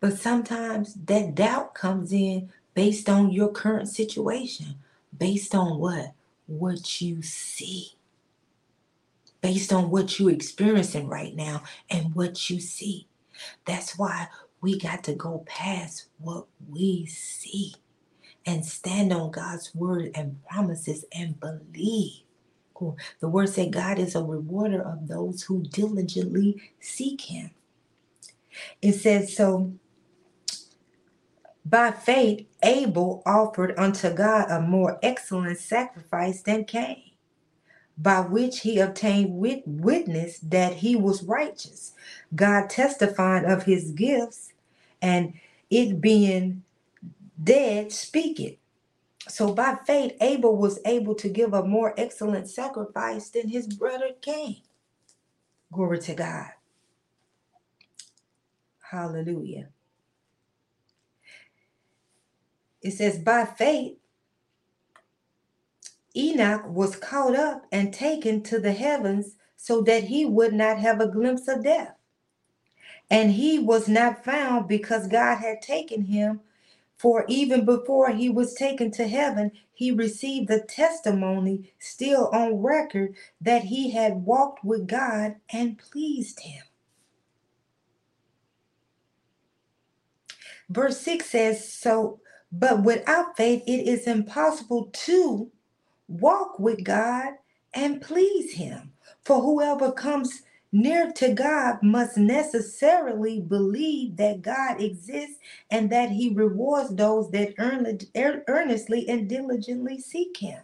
But 0.00 0.18
sometimes 0.18 0.94
that 0.94 1.34
doubt 1.34 1.74
comes 1.74 2.12
in 2.12 2.50
based 2.74 3.08
on 3.08 3.30
your 3.30 3.50
current 3.50 3.88
situation, 3.88 4.76
based 5.16 5.54
on 5.54 5.78
what? 5.78 6.12
What 6.46 7.00
you 7.00 7.22
see. 7.22 7.92
Based 9.40 9.72
on 9.72 9.90
what 9.90 10.18
you're 10.18 10.30
experiencing 10.30 11.08
right 11.08 11.34
now 11.34 11.62
and 11.90 12.14
what 12.14 12.50
you 12.50 12.60
see. 12.60 13.06
That's 13.64 13.98
why 13.98 14.28
we 14.60 14.78
got 14.78 15.04
to 15.04 15.14
go 15.14 15.44
past 15.46 16.06
what 16.18 16.46
we 16.68 17.06
see 17.06 17.74
and 18.44 18.64
stand 18.64 19.12
on 19.12 19.30
God's 19.30 19.74
word 19.74 20.10
and 20.14 20.42
promises 20.44 21.04
and 21.12 21.38
believe. 21.38 22.22
Cool. 22.74 22.96
The 23.20 23.28
word 23.28 23.48
said 23.48 23.72
God 23.72 23.98
is 23.98 24.14
a 24.14 24.22
rewarder 24.22 24.82
of 24.82 25.08
those 25.08 25.42
who 25.42 25.62
diligently 25.62 26.60
seek 26.80 27.22
him. 27.22 27.50
It 28.82 28.92
says, 28.94 29.36
so 29.36 29.72
by 31.64 31.90
faith, 31.90 32.46
Abel 32.62 33.22
offered 33.26 33.74
unto 33.76 34.10
God 34.12 34.50
a 34.50 34.60
more 34.60 34.98
excellent 35.02 35.58
sacrifice 35.58 36.42
than 36.42 36.64
Cain, 36.64 37.05
by 37.98 38.20
which 38.20 38.60
he 38.60 38.78
obtained 38.80 39.38
wit- 39.38 39.66
witness 39.66 40.38
that 40.40 40.74
he 40.76 40.96
was 40.96 41.22
righteous, 41.24 41.94
God 42.34 42.70
testifying 42.70 43.44
of 43.46 43.64
his 43.64 43.92
gifts, 43.92 44.52
and 45.02 45.34
it 45.70 46.00
being 46.00 46.64
dead, 47.42 47.92
speak 47.92 48.40
it. 48.40 48.58
So 49.28 49.54
by 49.54 49.78
faith, 49.86 50.14
Abel 50.20 50.56
was 50.56 50.80
able 50.86 51.14
to 51.16 51.28
give 51.28 51.54
a 51.54 51.64
more 51.64 51.94
excellent 51.98 52.48
sacrifice 52.48 53.30
than 53.30 53.48
his 53.48 53.66
brother 53.68 54.10
Cain. 54.22 54.62
Glory 55.72 56.00
to 56.00 56.14
God. 56.14 56.50
Hallelujah. 58.90 59.68
It 62.82 62.92
says, 62.92 63.18
by 63.18 63.46
faith, 63.46 63.96
Enoch 66.16 66.64
was 66.68 66.96
caught 66.96 67.36
up 67.36 67.66
and 67.72 67.92
taken 67.92 68.42
to 68.44 68.58
the 68.60 68.72
heavens 68.72 69.36
so 69.56 69.82
that 69.82 70.04
he 70.04 70.26
would 70.26 70.54
not 70.54 70.78
have 70.78 71.00
a 71.00 71.08
glimpse 71.08 71.48
of 71.48 71.64
death. 71.64 71.94
And 73.10 73.32
he 73.32 73.58
was 73.58 73.88
not 73.88 74.24
found 74.24 74.68
because 74.68 75.08
God 75.08 75.36
had 75.38 75.62
taken 75.62 76.06
him. 76.06 76.40
For 76.98 77.24
even 77.28 77.64
before 77.64 78.10
he 78.12 78.30
was 78.30 78.54
taken 78.54 78.90
to 78.92 79.08
heaven, 79.08 79.52
he 79.74 79.90
received 79.92 80.48
the 80.48 80.60
testimony 80.60 81.72
still 81.78 82.28
on 82.32 82.62
record 82.62 83.14
that 83.40 83.64
he 83.64 83.90
had 83.90 84.24
walked 84.26 84.64
with 84.64 84.88
God 84.88 85.36
and 85.52 85.78
pleased 85.78 86.40
him. 86.40 86.64
Verse 90.70 91.00
6 91.00 91.26
says, 91.26 91.72
So, 91.72 92.20
but 92.52 92.82
without 92.84 93.36
faith, 93.36 93.62
it 93.66 93.88
is 93.88 94.06
impossible 94.06 94.90
to 94.92 95.50
walk 96.08 96.58
with 96.58 96.84
God 96.84 97.34
and 97.74 98.00
please 98.00 98.52
him. 98.52 98.92
For 99.24 99.40
whoever 99.40 99.92
comes 99.92 100.42
near 100.72 101.10
to 101.12 101.32
God 101.32 101.82
must 101.82 102.16
necessarily 102.16 103.40
believe 103.40 104.16
that 104.16 104.42
God 104.42 104.80
exists 104.80 105.38
and 105.70 105.90
that 105.90 106.10
he 106.10 106.34
rewards 106.34 106.94
those 106.94 107.30
that 107.30 107.54
earnestly 108.48 109.08
and 109.08 109.28
diligently 109.28 110.00
seek 110.00 110.36
him. 110.38 110.62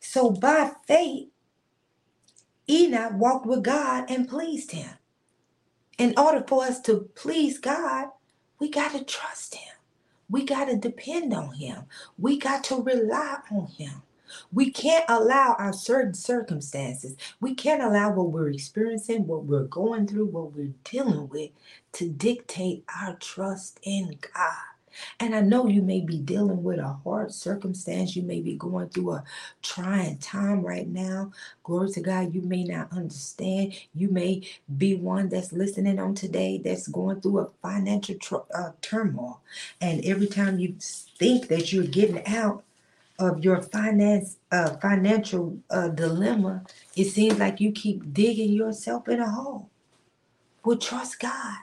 So 0.00 0.30
by 0.30 0.72
faith, 0.86 1.28
Enoch 2.68 3.12
walked 3.14 3.46
with 3.46 3.62
God 3.64 4.10
and 4.10 4.28
pleased 4.28 4.72
him. 4.72 4.90
In 5.98 6.14
order 6.16 6.44
for 6.46 6.64
us 6.64 6.80
to 6.82 7.08
please 7.14 7.58
God, 7.58 8.08
we 8.58 8.70
got 8.70 8.92
to 8.92 9.04
trust 9.04 9.54
him. 9.54 9.74
We 10.28 10.44
got 10.44 10.66
to 10.66 10.76
depend 10.76 11.34
on 11.34 11.54
him. 11.54 11.84
We 12.18 12.38
got 12.38 12.64
to 12.64 12.76
rely 12.76 13.38
on 13.50 13.66
him. 13.66 14.02
We 14.52 14.70
can't 14.70 15.04
allow 15.08 15.56
our 15.58 15.72
certain 15.72 16.14
circumstances, 16.14 17.16
we 17.40 17.54
can't 17.54 17.82
allow 17.82 18.12
what 18.12 18.32
we're 18.32 18.50
experiencing, 18.50 19.26
what 19.26 19.44
we're 19.44 19.64
going 19.64 20.06
through, 20.06 20.26
what 20.26 20.52
we're 20.52 20.72
dealing 20.84 21.28
with 21.28 21.50
to 21.92 22.08
dictate 22.08 22.84
our 23.00 23.16
trust 23.16 23.80
in 23.82 24.18
God. 24.34 24.54
And 25.20 25.34
I 25.34 25.40
know 25.40 25.66
you 25.66 25.82
may 25.82 26.00
be 26.00 26.18
dealing 26.18 26.62
with 26.62 26.78
a 26.78 26.98
hard 27.04 27.32
circumstance. 27.32 28.16
You 28.16 28.22
may 28.22 28.40
be 28.40 28.56
going 28.56 28.88
through 28.90 29.12
a 29.12 29.24
trying 29.62 30.18
time 30.18 30.62
right 30.62 30.88
now. 30.88 31.32
Glory 31.62 31.90
to 31.92 32.00
God. 32.00 32.34
You 32.34 32.42
may 32.42 32.64
not 32.64 32.92
understand. 32.92 33.74
You 33.94 34.08
may 34.08 34.42
be 34.76 34.94
one 34.96 35.28
that's 35.28 35.52
listening 35.52 35.98
on 35.98 36.14
today 36.14 36.60
that's 36.62 36.88
going 36.88 37.20
through 37.20 37.38
a 37.40 37.50
financial 37.62 38.16
tr- 38.16 38.36
uh, 38.54 38.72
turmoil. 38.82 39.40
And 39.80 40.04
every 40.04 40.26
time 40.26 40.58
you 40.58 40.76
think 41.18 41.48
that 41.48 41.72
you're 41.72 41.84
getting 41.84 42.26
out 42.26 42.64
of 43.20 43.44
your 43.44 43.62
finance 43.62 44.38
uh, 44.52 44.76
financial 44.78 45.58
uh, 45.70 45.88
dilemma, 45.90 46.64
it 46.96 47.06
seems 47.06 47.38
like 47.38 47.60
you 47.60 47.72
keep 47.72 48.14
digging 48.14 48.52
yourself 48.54 49.08
in 49.08 49.20
a 49.20 49.30
hole. 49.30 49.70
Well, 50.64 50.78
trust 50.78 51.20
God. 51.20 51.58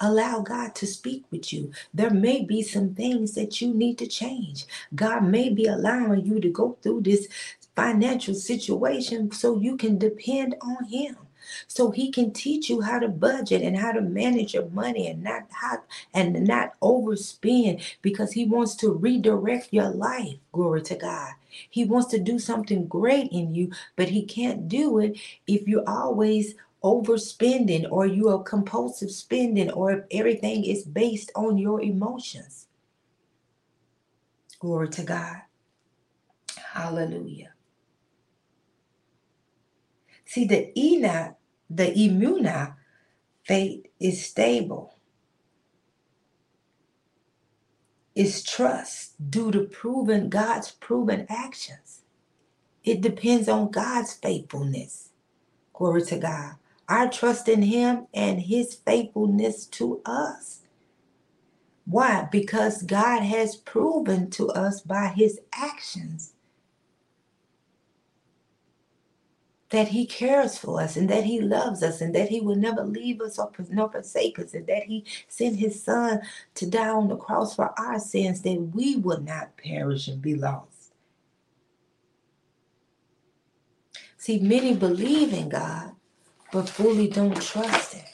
Allow 0.00 0.40
God 0.40 0.74
to 0.76 0.88
speak 0.88 1.24
with 1.30 1.52
you. 1.52 1.72
There 1.94 2.10
may 2.10 2.44
be 2.44 2.62
some 2.62 2.94
things 2.96 3.34
that 3.34 3.60
you 3.62 3.74
need 3.74 3.98
to 3.98 4.08
change. 4.08 4.66
God 4.96 5.24
may 5.24 5.50
be 5.50 5.66
allowing 5.66 6.26
you 6.26 6.40
to 6.40 6.50
go 6.50 6.78
through 6.82 7.02
this 7.02 7.28
financial 7.76 8.34
situation 8.34 9.32
so 9.32 9.58
you 9.60 9.76
can 9.76 9.98
depend 9.98 10.56
on 10.62 10.86
Him. 10.86 11.18
So 11.66 11.90
he 11.90 12.10
can 12.10 12.32
teach 12.32 12.68
you 12.68 12.80
how 12.80 12.98
to 12.98 13.08
budget 13.08 13.62
and 13.62 13.76
how 13.76 13.92
to 13.92 14.00
manage 14.00 14.54
your 14.54 14.68
money 14.70 15.08
and 15.08 15.22
not 15.22 15.46
how 15.50 15.82
and 16.14 16.46
not 16.46 16.78
overspend 16.80 17.82
because 18.02 18.32
he 18.32 18.44
wants 18.44 18.74
to 18.76 18.92
redirect 18.92 19.68
your 19.72 19.90
life. 19.90 20.36
Glory 20.52 20.82
to 20.82 20.96
God. 20.96 21.32
He 21.70 21.84
wants 21.84 22.08
to 22.08 22.18
do 22.18 22.38
something 22.38 22.86
great 22.86 23.30
in 23.32 23.54
you, 23.54 23.70
but 23.96 24.08
he 24.08 24.24
can't 24.24 24.68
do 24.68 24.98
it 24.98 25.18
if 25.46 25.66
you're 25.66 25.88
always 25.88 26.54
overspending 26.84 27.90
or 27.90 28.06
you 28.06 28.28
are 28.28 28.42
compulsive 28.42 29.10
spending 29.10 29.70
or 29.70 29.92
if 29.92 30.04
everything 30.10 30.64
is 30.64 30.84
based 30.84 31.30
on 31.34 31.58
your 31.58 31.80
emotions. 31.82 32.66
Glory 34.60 34.88
to 34.90 35.02
God. 35.02 35.42
Hallelujah. 36.72 37.52
See, 40.24 40.44
the 40.44 40.78
Enoch, 40.78 41.37
the 41.70 41.86
Emunah 41.86 42.74
faith 43.44 43.86
is 44.00 44.24
stable. 44.24 44.94
Is 48.14 48.42
trust 48.42 49.12
due 49.30 49.52
to 49.52 49.62
proven 49.62 50.28
God's 50.28 50.72
proven 50.72 51.26
actions. 51.28 52.02
It 52.84 53.00
depends 53.00 53.48
on 53.48 53.70
God's 53.70 54.14
faithfulness. 54.14 55.10
Glory 55.72 56.02
to 56.02 56.18
God. 56.18 56.54
Our 56.88 57.08
trust 57.10 57.48
in 57.48 57.62
Him 57.62 58.06
and 58.14 58.40
His 58.40 58.74
faithfulness 58.74 59.66
to 59.66 60.00
us. 60.04 60.62
Why? 61.84 62.28
Because 62.30 62.82
God 62.82 63.22
has 63.22 63.56
proven 63.56 64.30
to 64.30 64.48
us 64.50 64.80
by 64.80 65.08
His 65.08 65.40
actions 65.52 66.34
that 69.70 69.88
He 69.88 70.06
cares 70.06 70.56
for 70.56 70.80
us 70.80 70.96
and 70.96 71.08
that 71.10 71.24
He 71.24 71.40
loves 71.40 71.82
us 71.82 72.00
and 72.00 72.14
that 72.14 72.28
He 72.28 72.40
will 72.40 72.56
never 72.56 72.84
leave 72.84 73.20
us 73.20 73.38
or 73.38 73.50
nor 73.70 73.90
forsake 73.90 74.38
us 74.38 74.54
and 74.54 74.66
that 74.66 74.84
He 74.84 75.04
sent 75.28 75.56
His 75.56 75.82
Son 75.82 76.20
to 76.54 76.66
die 76.66 76.88
on 76.88 77.08
the 77.08 77.16
cross 77.16 77.54
for 77.56 77.72
our 77.78 77.98
sins 77.98 78.42
that 78.42 78.70
we 78.74 78.96
would 78.96 79.24
not 79.24 79.56
perish 79.56 80.08
and 80.08 80.22
be 80.22 80.34
lost. 80.34 80.92
See, 84.16 84.38
many 84.40 84.74
believe 84.74 85.32
in 85.32 85.48
God, 85.48 85.92
but 86.52 86.68
fully 86.68 87.08
don't 87.08 87.40
trust 87.40 87.94
Him. 87.94 88.04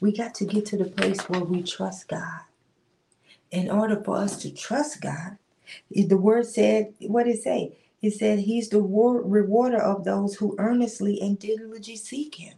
We 0.00 0.12
got 0.12 0.34
to 0.36 0.44
get 0.44 0.66
to 0.66 0.76
the 0.76 0.86
place 0.86 1.20
where 1.28 1.44
we 1.44 1.62
trust 1.62 2.08
God. 2.08 2.40
In 3.50 3.70
order 3.70 4.02
for 4.02 4.16
us 4.16 4.40
to 4.42 4.50
trust 4.50 5.00
God, 5.00 5.36
the 5.90 6.16
word 6.16 6.46
said, 6.46 6.94
what 7.00 7.24
did 7.24 7.36
it 7.36 7.42
say? 7.42 7.76
It 8.02 8.12
said 8.14 8.40
he's 8.40 8.70
the 8.70 8.82
rewarder 8.82 9.80
of 9.82 10.04
those 10.04 10.36
who 10.36 10.56
earnestly 10.58 11.20
and 11.20 11.38
diligently 11.38 11.96
seek 11.96 12.36
him. 12.36 12.54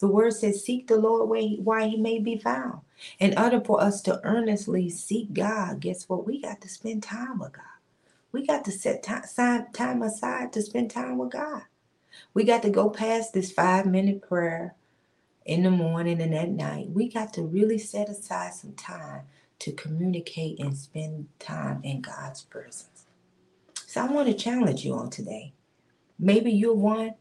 The 0.00 0.08
word 0.08 0.34
says, 0.34 0.64
seek 0.64 0.88
the 0.88 0.96
Lord 0.98 1.28
while 1.60 1.88
he 1.88 1.96
may 1.96 2.18
be 2.20 2.38
found. 2.38 2.80
In 3.18 3.38
order 3.38 3.60
for 3.60 3.80
us 3.82 4.02
to 4.02 4.20
earnestly 4.24 4.90
seek 4.90 5.32
God, 5.34 5.80
guess 5.80 6.08
what? 6.08 6.26
We 6.26 6.40
got 6.40 6.60
to 6.62 6.68
spend 6.68 7.02
time 7.02 7.38
with 7.40 7.54
God. 7.54 7.64
We 8.32 8.46
got 8.46 8.64
to 8.66 8.72
set 8.72 9.02
time 9.04 10.02
aside 10.02 10.52
to 10.54 10.62
spend 10.62 10.90
time 10.90 11.18
with 11.18 11.32
God. 11.32 11.62
We 12.34 12.44
got 12.44 12.62
to 12.62 12.70
go 12.70 12.90
past 12.90 13.34
this 13.34 13.52
five 13.52 13.86
minute 13.86 14.22
prayer 14.28 14.76
in 15.46 15.64
the 15.64 15.70
morning 15.70 16.22
and 16.22 16.34
at 16.34 16.50
night. 16.50 16.90
We 16.90 17.08
got 17.08 17.34
to 17.34 17.42
really 17.42 17.78
set 17.78 18.08
aside 18.08 18.54
some 18.54 18.74
time 18.74 19.22
to 19.60 19.72
communicate 19.72 20.60
and 20.60 20.76
spend 20.76 21.28
time 21.40 21.80
in 21.84 22.02
God's 22.02 22.42
presence. 22.42 22.99
So 23.90 24.00
I 24.00 24.06
want 24.06 24.28
to 24.28 24.34
challenge 24.34 24.84
you 24.84 24.94
on 24.94 25.10
today. 25.10 25.52
Maybe 26.16 26.52
you're 26.52 26.76
one 26.76 27.14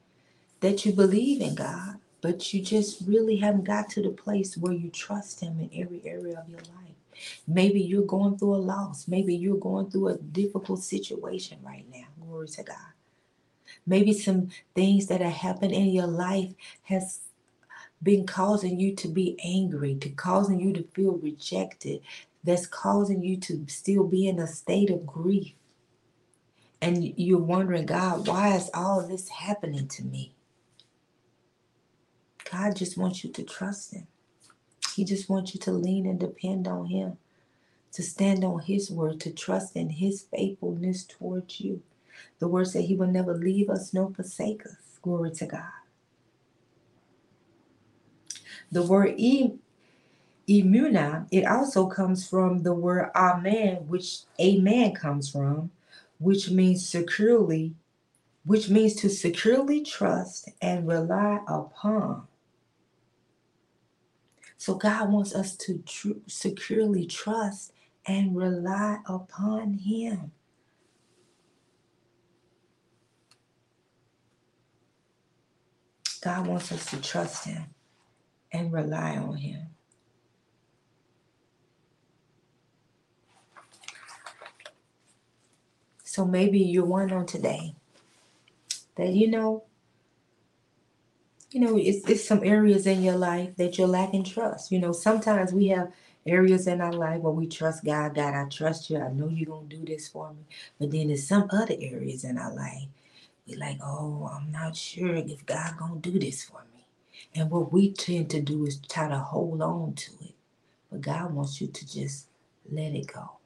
that 0.60 0.86
you 0.86 0.94
believe 0.94 1.42
in 1.42 1.56
God, 1.56 1.96
but 2.22 2.54
you 2.54 2.62
just 2.62 3.02
really 3.08 3.38
haven't 3.38 3.64
got 3.64 3.90
to 3.90 4.04
the 4.04 4.12
place 4.12 4.56
where 4.56 4.74
you 4.74 4.92
trust 4.92 5.40
Him 5.40 5.60
in 5.60 5.72
every 5.82 6.04
area 6.06 6.38
of 6.40 6.48
your 6.48 6.60
life. 6.60 7.26
Maybe 7.48 7.82
you're 7.82 8.06
going 8.06 8.38
through 8.38 8.54
a 8.54 8.58
loss. 8.58 9.08
Maybe 9.08 9.36
you're 9.36 9.58
going 9.58 9.90
through 9.90 10.10
a 10.10 10.18
difficult 10.20 10.84
situation 10.84 11.58
right 11.64 11.86
now. 11.92 12.06
Glory 12.24 12.50
to 12.50 12.62
God. 12.62 12.94
Maybe 13.88 14.14
some 14.14 14.50
things 14.76 15.08
that 15.08 15.22
have 15.22 15.34
happened 15.34 15.72
in 15.72 15.88
your 15.88 16.06
life 16.06 16.52
has 16.84 17.22
been 18.04 18.28
causing 18.28 18.80
you 18.80 18.94
to 18.98 19.08
be 19.08 19.40
angry, 19.44 19.96
to 19.96 20.10
causing 20.10 20.60
you 20.60 20.74
to 20.74 20.84
feel 20.94 21.14
rejected, 21.14 22.02
that's 22.44 22.68
causing 22.68 23.24
you 23.24 23.38
to 23.38 23.66
still 23.68 24.04
be 24.04 24.28
in 24.28 24.38
a 24.38 24.46
state 24.46 24.92
of 24.92 25.08
grief. 25.08 25.54
And 26.82 27.14
you're 27.18 27.40
wondering, 27.40 27.86
God, 27.86 28.28
why 28.28 28.56
is 28.56 28.70
all 28.74 29.06
this 29.06 29.30
happening 29.30 29.88
to 29.90 30.04
me? 30.04 30.34
God 32.52 32.76
just 32.76 32.98
wants 32.98 33.24
you 33.24 33.32
to 33.32 33.44
trust 33.44 33.94
Him. 33.94 34.08
He 34.96 35.04
just 35.04 35.30
wants 35.30 35.54
you 35.54 35.60
to 35.62 35.72
lean 35.72 36.06
and 36.06 36.20
depend 36.20 36.68
on 36.68 36.88
Him, 36.88 37.18
to 37.94 38.04
stand 38.04 38.44
on 38.44 38.60
His 38.60 38.90
word, 38.90 39.20
to 39.22 39.32
trust 39.32 39.76
in 39.76 39.90
His 39.90 40.24
faithfulness 40.24 41.04
towards 41.04 41.60
you. 41.62 41.82
The 42.40 42.48
word 42.48 42.68
said 42.68 42.86
He 42.86 42.96
will 42.96 43.08
never 43.08 43.36
leave 43.36 43.70
us 43.70 43.94
nor 43.94 44.12
forsake 44.12 44.66
us. 44.66 45.00
Glory 45.02 45.32
to 45.32 45.46
God. 45.46 45.64
The 48.72 48.84
word 48.84 49.16
e, 49.18 49.54
it 50.48 51.46
also 51.46 51.88
comes 51.88 52.28
from 52.28 52.64
the 52.64 52.74
word 52.74 53.12
amen, 53.16 53.88
which 53.88 54.22
amen 54.42 54.94
comes 54.96 55.30
from, 55.30 55.72
which 56.20 56.50
means 56.52 56.88
securely, 56.88 57.76
which 58.46 58.70
means 58.70 58.96
to 58.96 59.10
securely 59.10 59.84
trust 59.84 60.50
and 60.62 60.88
rely 60.88 61.40
upon. 61.48 62.28
So 64.58 64.76
God 64.76 65.12
wants 65.12 65.34
us 65.34 65.56
to 65.58 65.82
tr- 65.86 66.20
securely 66.28 67.06
trust 67.06 67.72
and 68.06 68.36
rely 68.36 69.00
upon 69.06 69.74
Him. 69.76 70.32
God 76.22 76.48
wants 76.48 76.72
us 76.74 76.86
to 76.88 77.02
trust 77.02 77.46
Him 77.46 77.64
and 78.52 78.74
rely 78.74 79.16
on 79.16 79.38
Him. 79.38 79.68
So 86.20 86.26
maybe 86.26 86.60
you're 86.60 86.84
one 86.84 87.14
on 87.14 87.28
today 87.28 87.76
that 88.98 89.10
you 89.10 89.30
know, 89.30 89.64
you 91.52 91.62
know, 91.62 91.78
it's, 91.78 92.10
it's 92.10 92.28
some 92.28 92.44
areas 92.44 92.88
in 92.88 93.04
your 93.04 93.16
life 93.16 93.56
that 93.58 93.78
you're 93.78 93.88
lacking 93.88 94.26
trust. 94.26 94.72
You 94.72 94.80
know, 94.80 94.92
sometimes 94.92 95.54
we 95.54 95.70
have 95.70 95.94
areas 96.28 96.68
in 96.68 96.82
our 96.82 96.92
life 96.92 97.22
where 97.22 97.34
we 97.34 97.48
trust 97.48 97.86
God. 97.86 98.16
God, 98.16 98.34
I 98.36 98.50
trust 98.50 98.90
you. 98.90 99.00
I 99.00 99.12
know 99.14 99.30
you're 99.30 99.62
to 99.62 99.78
do 99.78 99.86
this 99.86 100.10
for 100.10 100.34
me. 100.34 100.44
But 100.80 100.92
then 100.92 101.08
there's 101.08 101.26
some 101.28 101.48
other 101.52 101.76
areas 101.80 102.26
in 102.26 102.38
our 102.38 102.54
life. 102.54 102.90
We're 103.48 103.60
like, 103.60 103.80
oh, 103.82 104.30
I'm 104.34 104.52
not 104.52 104.76
sure 104.76 105.16
if 105.16 105.46
God 105.46 105.76
to 105.80 106.12
do 106.12 106.20
this 106.20 106.44
for 106.44 106.64
me. 106.76 106.86
And 107.36 107.52
what 107.52 107.72
we 107.74 107.94
tend 107.94 108.30
to 108.32 108.42
do 108.42 108.66
is 108.66 108.80
try 108.92 109.08
to 109.10 109.20
hold 109.20 109.62
on 109.62 109.96
to 109.96 110.12
it. 110.22 110.36
But 110.92 111.02
God 111.02 111.34
wants 111.34 111.62
you 111.62 111.68
to 111.68 111.88
just 111.88 112.28
let 112.72 112.94
it 112.94 113.08
go. 113.14 113.39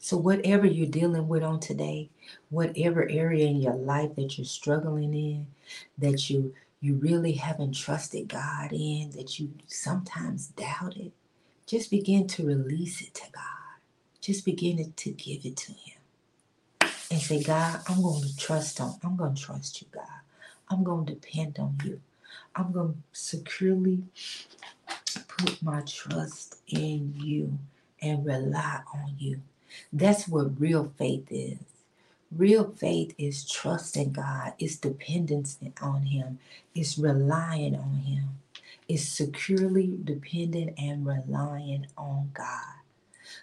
So, 0.00 0.16
whatever 0.16 0.66
you're 0.66 0.88
dealing 0.88 1.28
with 1.28 1.44
on 1.44 1.60
today, 1.60 2.10
whatever 2.50 3.08
area 3.10 3.46
in 3.48 3.62
your 3.62 3.74
life 3.76 4.16
that 4.16 4.38
you're 4.38 4.46
struggling 4.46 5.14
in, 5.14 5.48
that 5.98 6.30
you 6.30 6.54
you 6.80 6.94
really 6.96 7.32
haven't 7.32 7.74
trusted 7.76 8.28
God 8.28 8.72
in, 8.72 9.10
that 9.12 9.38
you 9.40 9.52
sometimes 9.68 10.48
doubt 10.48 10.96
it, 10.96 11.12
just 11.66 11.90
begin 11.90 12.26
to 12.28 12.46
release 12.46 13.02
it 13.02 13.14
to 13.14 13.30
God. 13.32 13.42
Just 14.22 14.46
begin 14.46 14.92
to 14.96 15.10
give 15.12 15.44
it 15.44 15.56
to 15.58 15.72
Him. 15.72 15.98
And 17.10 17.20
say, 17.20 17.42
God, 17.42 17.80
I'm 17.88 18.02
going 18.02 18.22
to 18.22 18.36
trust 18.38 18.80
on, 18.80 18.98
I'm 19.04 19.16
going 19.16 19.34
to 19.34 19.42
trust 19.42 19.82
you, 19.82 19.88
God. 19.92 20.04
I'm 20.70 20.84
going 20.84 21.06
to 21.06 21.14
depend 21.14 21.58
on 21.58 21.78
you. 21.84 22.00
I'm 22.56 22.72
going 22.72 22.94
to 22.94 22.98
securely 23.12 24.04
put 25.28 25.62
my 25.62 25.82
trust 25.82 26.56
in 26.68 27.14
you 27.16 27.58
and 28.02 28.24
rely 28.26 28.80
on 28.94 29.14
you. 29.18 29.40
That's 29.92 30.28
what 30.28 30.60
real 30.60 30.92
faith 30.98 31.28
is. 31.30 31.58
Real 32.36 32.72
faith 32.72 33.14
is 33.18 33.48
trusting 33.48 34.12
God, 34.12 34.54
it's 34.58 34.76
dependence 34.76 35.58
on 35.82 36.02
Him, 36.04 36.38
it's 36.74 36.98
relying 36.98 37.74
on 37.76 37.94
Him, 38.06 38.40
it's 38.88 39.08
securely 39.08 39.98
dependent 40.04 40.78
and 40.78 41.06
relying 41.06 41.86
on 41.98 42.30
God. 42.34 42.76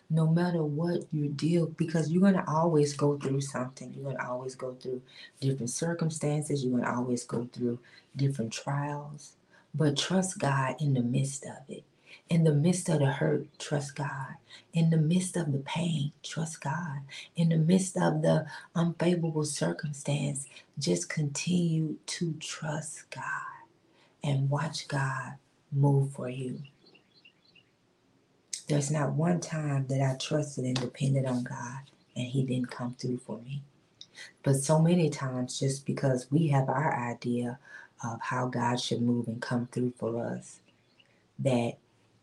No 0.09 0.27
matter 0.27 0.63
what 0.63 1.03
you 1.11 1.29
deal 1.29 1.67
because 1.67 2.11
you're 2.11 2.21
going 2.21 2.35
to 2.35 2.49
always 2.49 2.93
go 2.93 3.17
through 3.17 3.41
something. 3.41 3.93
You're 3.93 4.05
going 4.05 4.17
to 4.17 4.27
always 4.27 4.55
go 4.55 4.73
through 4.75 5.01
different 5.41 5.69
circumstances. 5.71 6.63
You're 6.63 6.73
going 6.79 6.85
to 6.85 6.95
always 6.95 7.25
go 7.25 7.49
through 7.53 7.79
different 8.15 8.53
trials. 8.53 9.33
But 9.75 9.97
trust 9.97 10.39
god 10.39 10.77
in 10.81 10.93
the 10.95 11.01
midst 11.01 11.45
of 11.45 11.57
it 11.69 11.83
in 12.29 12.43
the 12.43 12.53
midst 12.53 12.89
of 12.89 12.99
the 12.99 13.07
hurt 13.07 13.47
trust 13.59 13.95
god. 13.95 14.35
In 14.73 14.89
the 14.89 14.97
midst 14.97 15.37
of 15.37 15.51
the 15.51 15.59
pain 15.59 16.11
trust 16.23 16.61
god. 16.61 17.01
In 17.35 17.49
the 17.49 17.57
midst 17.57 17.97
of 17.97 18.21
the 18.21 18.45
unfavorable 18.75 19.45
circumstance 19.45 20.47
just 20.79 21.09
continue 21.09 21.97
to 22.05 22.33
trust 22.39 23.09
god 23.11 23.23
and 24.23 24.49
watch 24.49 24.87
god 24.87 25.33
move 25.71 26.11
for 26.13 26.29
you. 26.29 26.59
There's 28.67 28.91
not 28.91 29.13
one 29.13 29.39
time 29.39 29.87
that 29.87 30.01
I 30.01 30.17
trusted 30.17 30.65
and 30.65 30.79
depended 30.79 31.25
on 31.25 31.43
God 31.43 31.79
and 32.15 32.27
He 32.27 32.43
didn't 32.43 32.71
come 32.71 32.95
through 32.95 33.19
for 33.19 33.39
me. 33.39 33.61
But 34.43 34.55
so 34.55 34.79
many 34.79 35.09
times, 35.09 35.59
just 35.59 35.85
because 35.85 36.31
we 36.31 36.47
have 36.47 36.67
our 36.67 36.93
idea 36.93 37.59
of 38.03 38.19
how 38.21 38.47
God 38.47 38.79
should 38.79 39.01
move 39.01 39.27
and 39.27 39.41
come 39.41 39.67
through 39.71 39.93
for 39.97 40.23
us, 40.25 40.59
that 41.39 41.77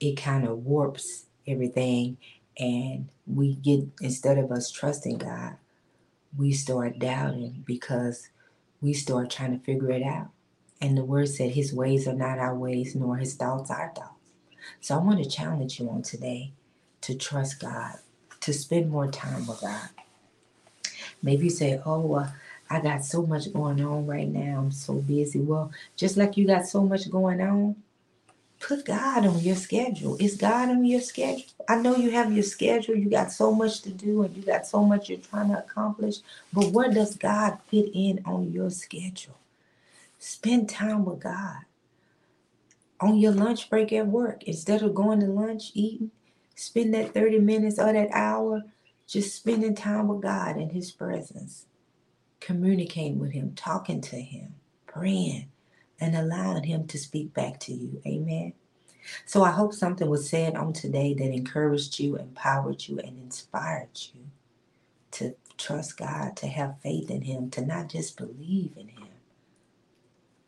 it 0.04 0.16
kind 0.16 0.46
of 0.46 0.64
warps 0.64 1.26
everything. 1.46 2.18
And 2.58 3.08
we 3.26 3.54
get, 3.56 3.80
instead 4.00 4.38
of 4.38 4.52
us 4.52 4.70
trusting 4.70 5.18
God, 5.18 5.56
we 6.36 6.52
start 6.52 6.98
doubting 6.98 7.62
because 7.66 8.28
we 8.80 8.92
start 8.92 9.30
trying 9.30 9.58
to 9.58 9.64
figure 9.64 9.90
it 9.90 10.02
out. 10.02 10.28
And 10.80 10.96
the 10.96 11.04
word 11.04 11.28
said, 11.28 11.52
His 11.52 11.72
ways 11.72 12.06
are 12.06 12.14
not 12.14 12.38
our 12.38 12.54
ways, 12.54 12.94
nor 12.94 13.16
His 13.16 13.34
thoughts 13.34 13.70
our 13.70 13.92
thoughts. 13.94 14.10
So 14.80 14.94
I 14.94 14.98
want 14.98 15.22
to 15.22 15.28
challenge 15.28 15.80
you 15.80 15.88
on 15.90 16.02
today 16.02 16.52
to 17.02 17.14
trust 17.14 17.60
God, 17.60 17.96
to 18.40 18.52
spend 18.52 18.90
more 18.90 19.08
time 19.08 19.46
with 19.46 19.60
God. 19.60 19.88
Maybe 21.22 21.44
you 21.44 21.50
say, 21.50 21.80
oh, 21.86 22.14
uh, 22.14 22.28
I 22.68 22.80
got 22.80 23.04
so 23.04 23.24
much 23.24 23.52
going 23.52 23.82
on 23.84 24.06
right 24.06 24.28
now. 24.28 24.58
I'm 24.58 24.72
so 24.72 24.94
busy. 24.94 25.40
Well, 25.40 25.70
just 25.96 26.16
like 26.16 26.36
you 26.36 26.46
got 26.46 26.66
so 26.66 26.82
much 26.82 27.10
going 27.10 27.40
on, 27.40 27.76
put 28.64 28.86
God 28.86 29.26
on 29.26 29.40
your 29.40 29.56
schedule. 29.56 30.16
Is 30.18 30.36
God 30.36 30.70
on 30.70 30.84
your 30.86 31.00
schedule? 31.00 31.44
I 31.68 31.76
know 31.76 31.96
you 31.96 32.10
have 32.12 32.32
your 32.32 32.42
schedule. 32.42 32.96
You 32.96 33.10
got 33.10 33.30
so 33.30 33.54
much 33.54 33.82
to 33.82 33.90
do 33.90 34.22
and 34.22 34.34
you 34.36 34.42
got 34.42 34.66
so 34.66 34.82
much 34.82 35.10
you're 35.10 35.18
trying 35.18 35.50
to 35.50 35.58
accomplish. 35.58 36.16
But 36.52 36.68
where 36.68 36.90
does 36.90 37.16
God 37.16 37.58
fit 37.68 37.90
in 37.92 38.22
on 38.24 38.52
your 38.52 38.70
schedule? 38.70 39.38
Spend 40.18 40.70
time 40.70 41.04
with 41.04 41.20
God 41.20 41.58
on 43.00 43.18
your 43.18 43.32
lunch 43.32 43.68
break 43.68 43.92
at 43.92 44.06
work, 44.06 44.44
instead 44.44 44.82
of 44.82 44.94
going 44.94 45.20
to 45.20 45.26
lunch, 45.26 45.70
eating, 45.74 46.10
spend 46.54 46.94
that 46.94 47.12
30 47.12 47.40
minutes 47.40 47.78
or 47.78 47.92
that 47.92 48.08
hour 48.12 48.62
just 49.06 49.36
spending 49.36 49.74
time 49.74 50.08
with 50.08 50.22
God 50.22 50.56
in 50.56 50.70
His 50.70 50.90
presence, 50.90 51.66
communicating 52.40 53.18
with 53.18 53.32
Him, 53.32 53.52
talking 53.54 54.00
to 54.02 54.16
Him, 54.16 54.54
praying, 54.86 55.48
and 56.04 56.14
allowing 56.14 56.64
Him 56.64 56.86
to 56.88 56.98
speak 56.98 57.32
back 57.32 57.58
to 57.60 57.72
you. 57.72 58.00
Amen. 58.06 58.52
So 59.24 59.42
I 59.42 59.50
hope 59.50 59.72
something 59.72 60.08
was 60.08 60.28
said 60.28 60.54
on 60.54 60.72
today 60.72 61.14
that 61.14 61.32
encouraged 61.32 61.98
you, 61.98 62.16
empowered 62.16 62.86
you, 62.86 62.98
and 62.98 63.18
inspired 63.18 63.88
you 63.94 64.20
to 65.12 65.34
trust 65.56 65.96
God, 65.96 66.36
to 66.36 66.46
have 66.46 66.80
faith 66.82 67.10
in 67.10 67.22
Him, 67.22 67.50
to 67.50 67.64
not 67.64 67.88
just 67.88 68.16
believe 68.16 68.72
in 68.76 68.88
Him, 68.88 69.08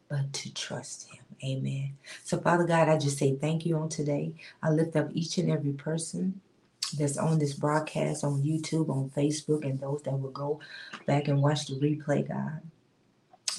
but 0.08 0.32
to 0.34 0.52
trust 0.52 1.10
Him. 1.10 1.24
Amen. 1.44 1.96
So, 2.22 2.38
Father 2.38 2.64
God, 2.64 2.88
I 2.88 2.98
just 2.98 3.18
say 3.18 3.34
thank 3.36 3.64
you 3.64 3.76
on 3.76 3.88
today. 3.88 4.34
I 4.62 4.70
lift 4.70 4.96
up 4.96 5.08
each 5.12 5.38
and 5.38 5.50
every 5.50 5.72
person 5.72 6.40
that's 6.98 7.16
on 7.16 7.38
this 7.38 7.54
broadcast 7.54 8.24
on 8.24 8.42
YouTube, 8.42 8.88
on 8.90 9.10
Facebook, 9.10 9.64
and 9.64 9.80
those 9.80 10.02
that 10.02 10.18
will 10.18 10.30
go 10.30 10.60
back 11.06 11.28
and 11.28 11.42
watch 11.42 11.66
the 11.66 11.74
replay, 11.74 12.26
God. 12.26 12.60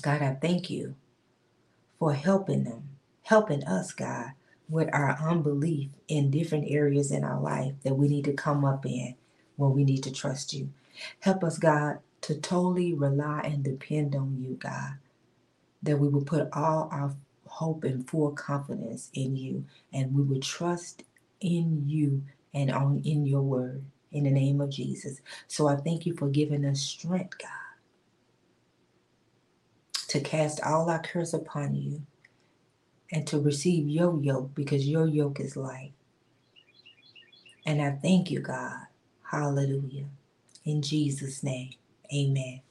God, 0.02 0.22
I 0.22 0.38
thank 0.40 0.70
you 0.70 0.96
for 2.00 2.14
helping 2.14 2.66
them, 2.66 2.90
helping 3.24 3.64
us, 3.66 3.94
God, 3.94 4.32
with 4.70 4.90
our 4.94 5.18
unbelief 5.22 5.92
in 6.08 6.32
different 6.32 6.66
areas 6.70 7.12
in 7.12 7.24
our 7.24 7.42
life 7.42 7.74
that 7.84 7.96
we 7.96 8.08
need 8.10 8.26
to 8.26 8.34
come 8.34 8.66
up 8.66 8.86
in 8.86 9.16
where 9.58 9.70
we 9.70 9.84
need 9.86 10.04
to 10.04 10.12
trust 10.14 10.54
you. 10.54 10.70
Help 11.22 11.44
us, 11.44 11.58
God, 11.60 12.00
to 12.22 12.36
totally 12.40 12.94
rely 12.94 13.42
and 13.44 13.64
depend 13.64 14.16
on 14.16 14.38
you, 14.40 14.56
God, 14.56 14.96
that 15.84 16.00
we 16.00 16.10
will 16.10 16.24
put 16.26 16.50
all 16.54 16.90
our 16.92 17.16
hope 17.48 17.84
and 17.86 18.10
full 18.10 18.32
confidence 18.32 19.10
in 19.14 19.36
you, 19.36 19.66
and 19.94 20.16
we 20.16 20.24
will 20.24 20.42
trust 20.42 21.04
in 21.42 21.84
you 21.88 22.24
and 22.54 22.72
on 22.72 23.02
in 23.06 23.26
your 23.26 23.42
word 23.42 23.84
in 24.12 24.26
the 24.26 24.32
name 24.32 24.62
of 24.62 24.70
Jesus. 24.72 25.22
So 25.48 25.68
I 25.68 25.78
thank 25.78 26.06
you 26.06 26.16
for 26.16 26.30
giving 26.30 26.66
us 26.66 26.82
strength, 26.82 27.38
God, 27.40 27.67
to 30.10 30.20
cast 30.22 30.62
all 30.64 30.90
our 30.90 31.02
curse 31.02 31.34
upon 31.34 31.76
you 31.76 32.04
and 33.12 33.28
to 33.28 33.40
receive 33.40 33.88
your 33.90 34.22
yoke 34.22 34.56
because 34.56 34.88
your 34.88 35.08
yoke 35.08 35.40
is 35.40 35.58
light. 35.58 35.94
And 37.66 37.82
I 37.82 37.92
thank 37.92 38.32
you, 38.32 38.42
God. 38.42 38.88
Hallelujah. 39.24 40.06
In 40.66 40.82
Jesus' 40.82 41.44
name, 41.44 41.72
amen. 42.14 42.62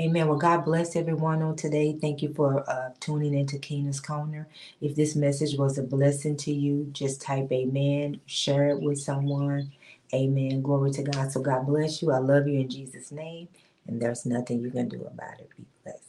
Amen. 0.00 0.28
Well, 0.28 0.38
God 0.38 0.66
bless 0.66 0.96
everyone 0.96 1.42
on 1.42 1.56
today. 1.56 1.96
Thank 2.00 2.22
you 2.22 2.34
for 2.34 2.68
uh, 2.70 2.90
tuning 3.00 3.34
into 3.34 3.58
Keena's 3.58 4.00
Corner. 4.00 4.48
If 4.80 4.96
this 4.96 5.16
message 5.16 5.56
was 5.58 5.78
a 5.78 5.84
blessing 5.84 6.36
to 6.38 6.52
you, 6.52 6.90
just 6.92 7.22
type 7.22 7.50
amen, 7.52 8.20
share 8.26 8.68
it 8.70 8.82
with 8.82 9.00
someone. 9.00 9.72
Amen. 10.14 10.62
Glory 10.62 10.92
to 10.92 11.02
God. 11.04 11.32
So 11.32 11.40
God 11.40 11.66
bless 11.66 12.02
you. 12.02 12.12
I 12.12 12.18
love 12.18 12.48
you 12.48 12.60
in 12.60 12.68
Jesus' 12.70 13.12
name. 13.12 13.48
And 13.88 14.02
there's 14.02 14.26
nothing 14.26 14.60
you 14.60 14.70
can 14.70 14.88
do 14.90 15.02
about 15.06 15.40
it. 15.40 15.50
Be 15.56 15.64
blessed. 15.84 16.07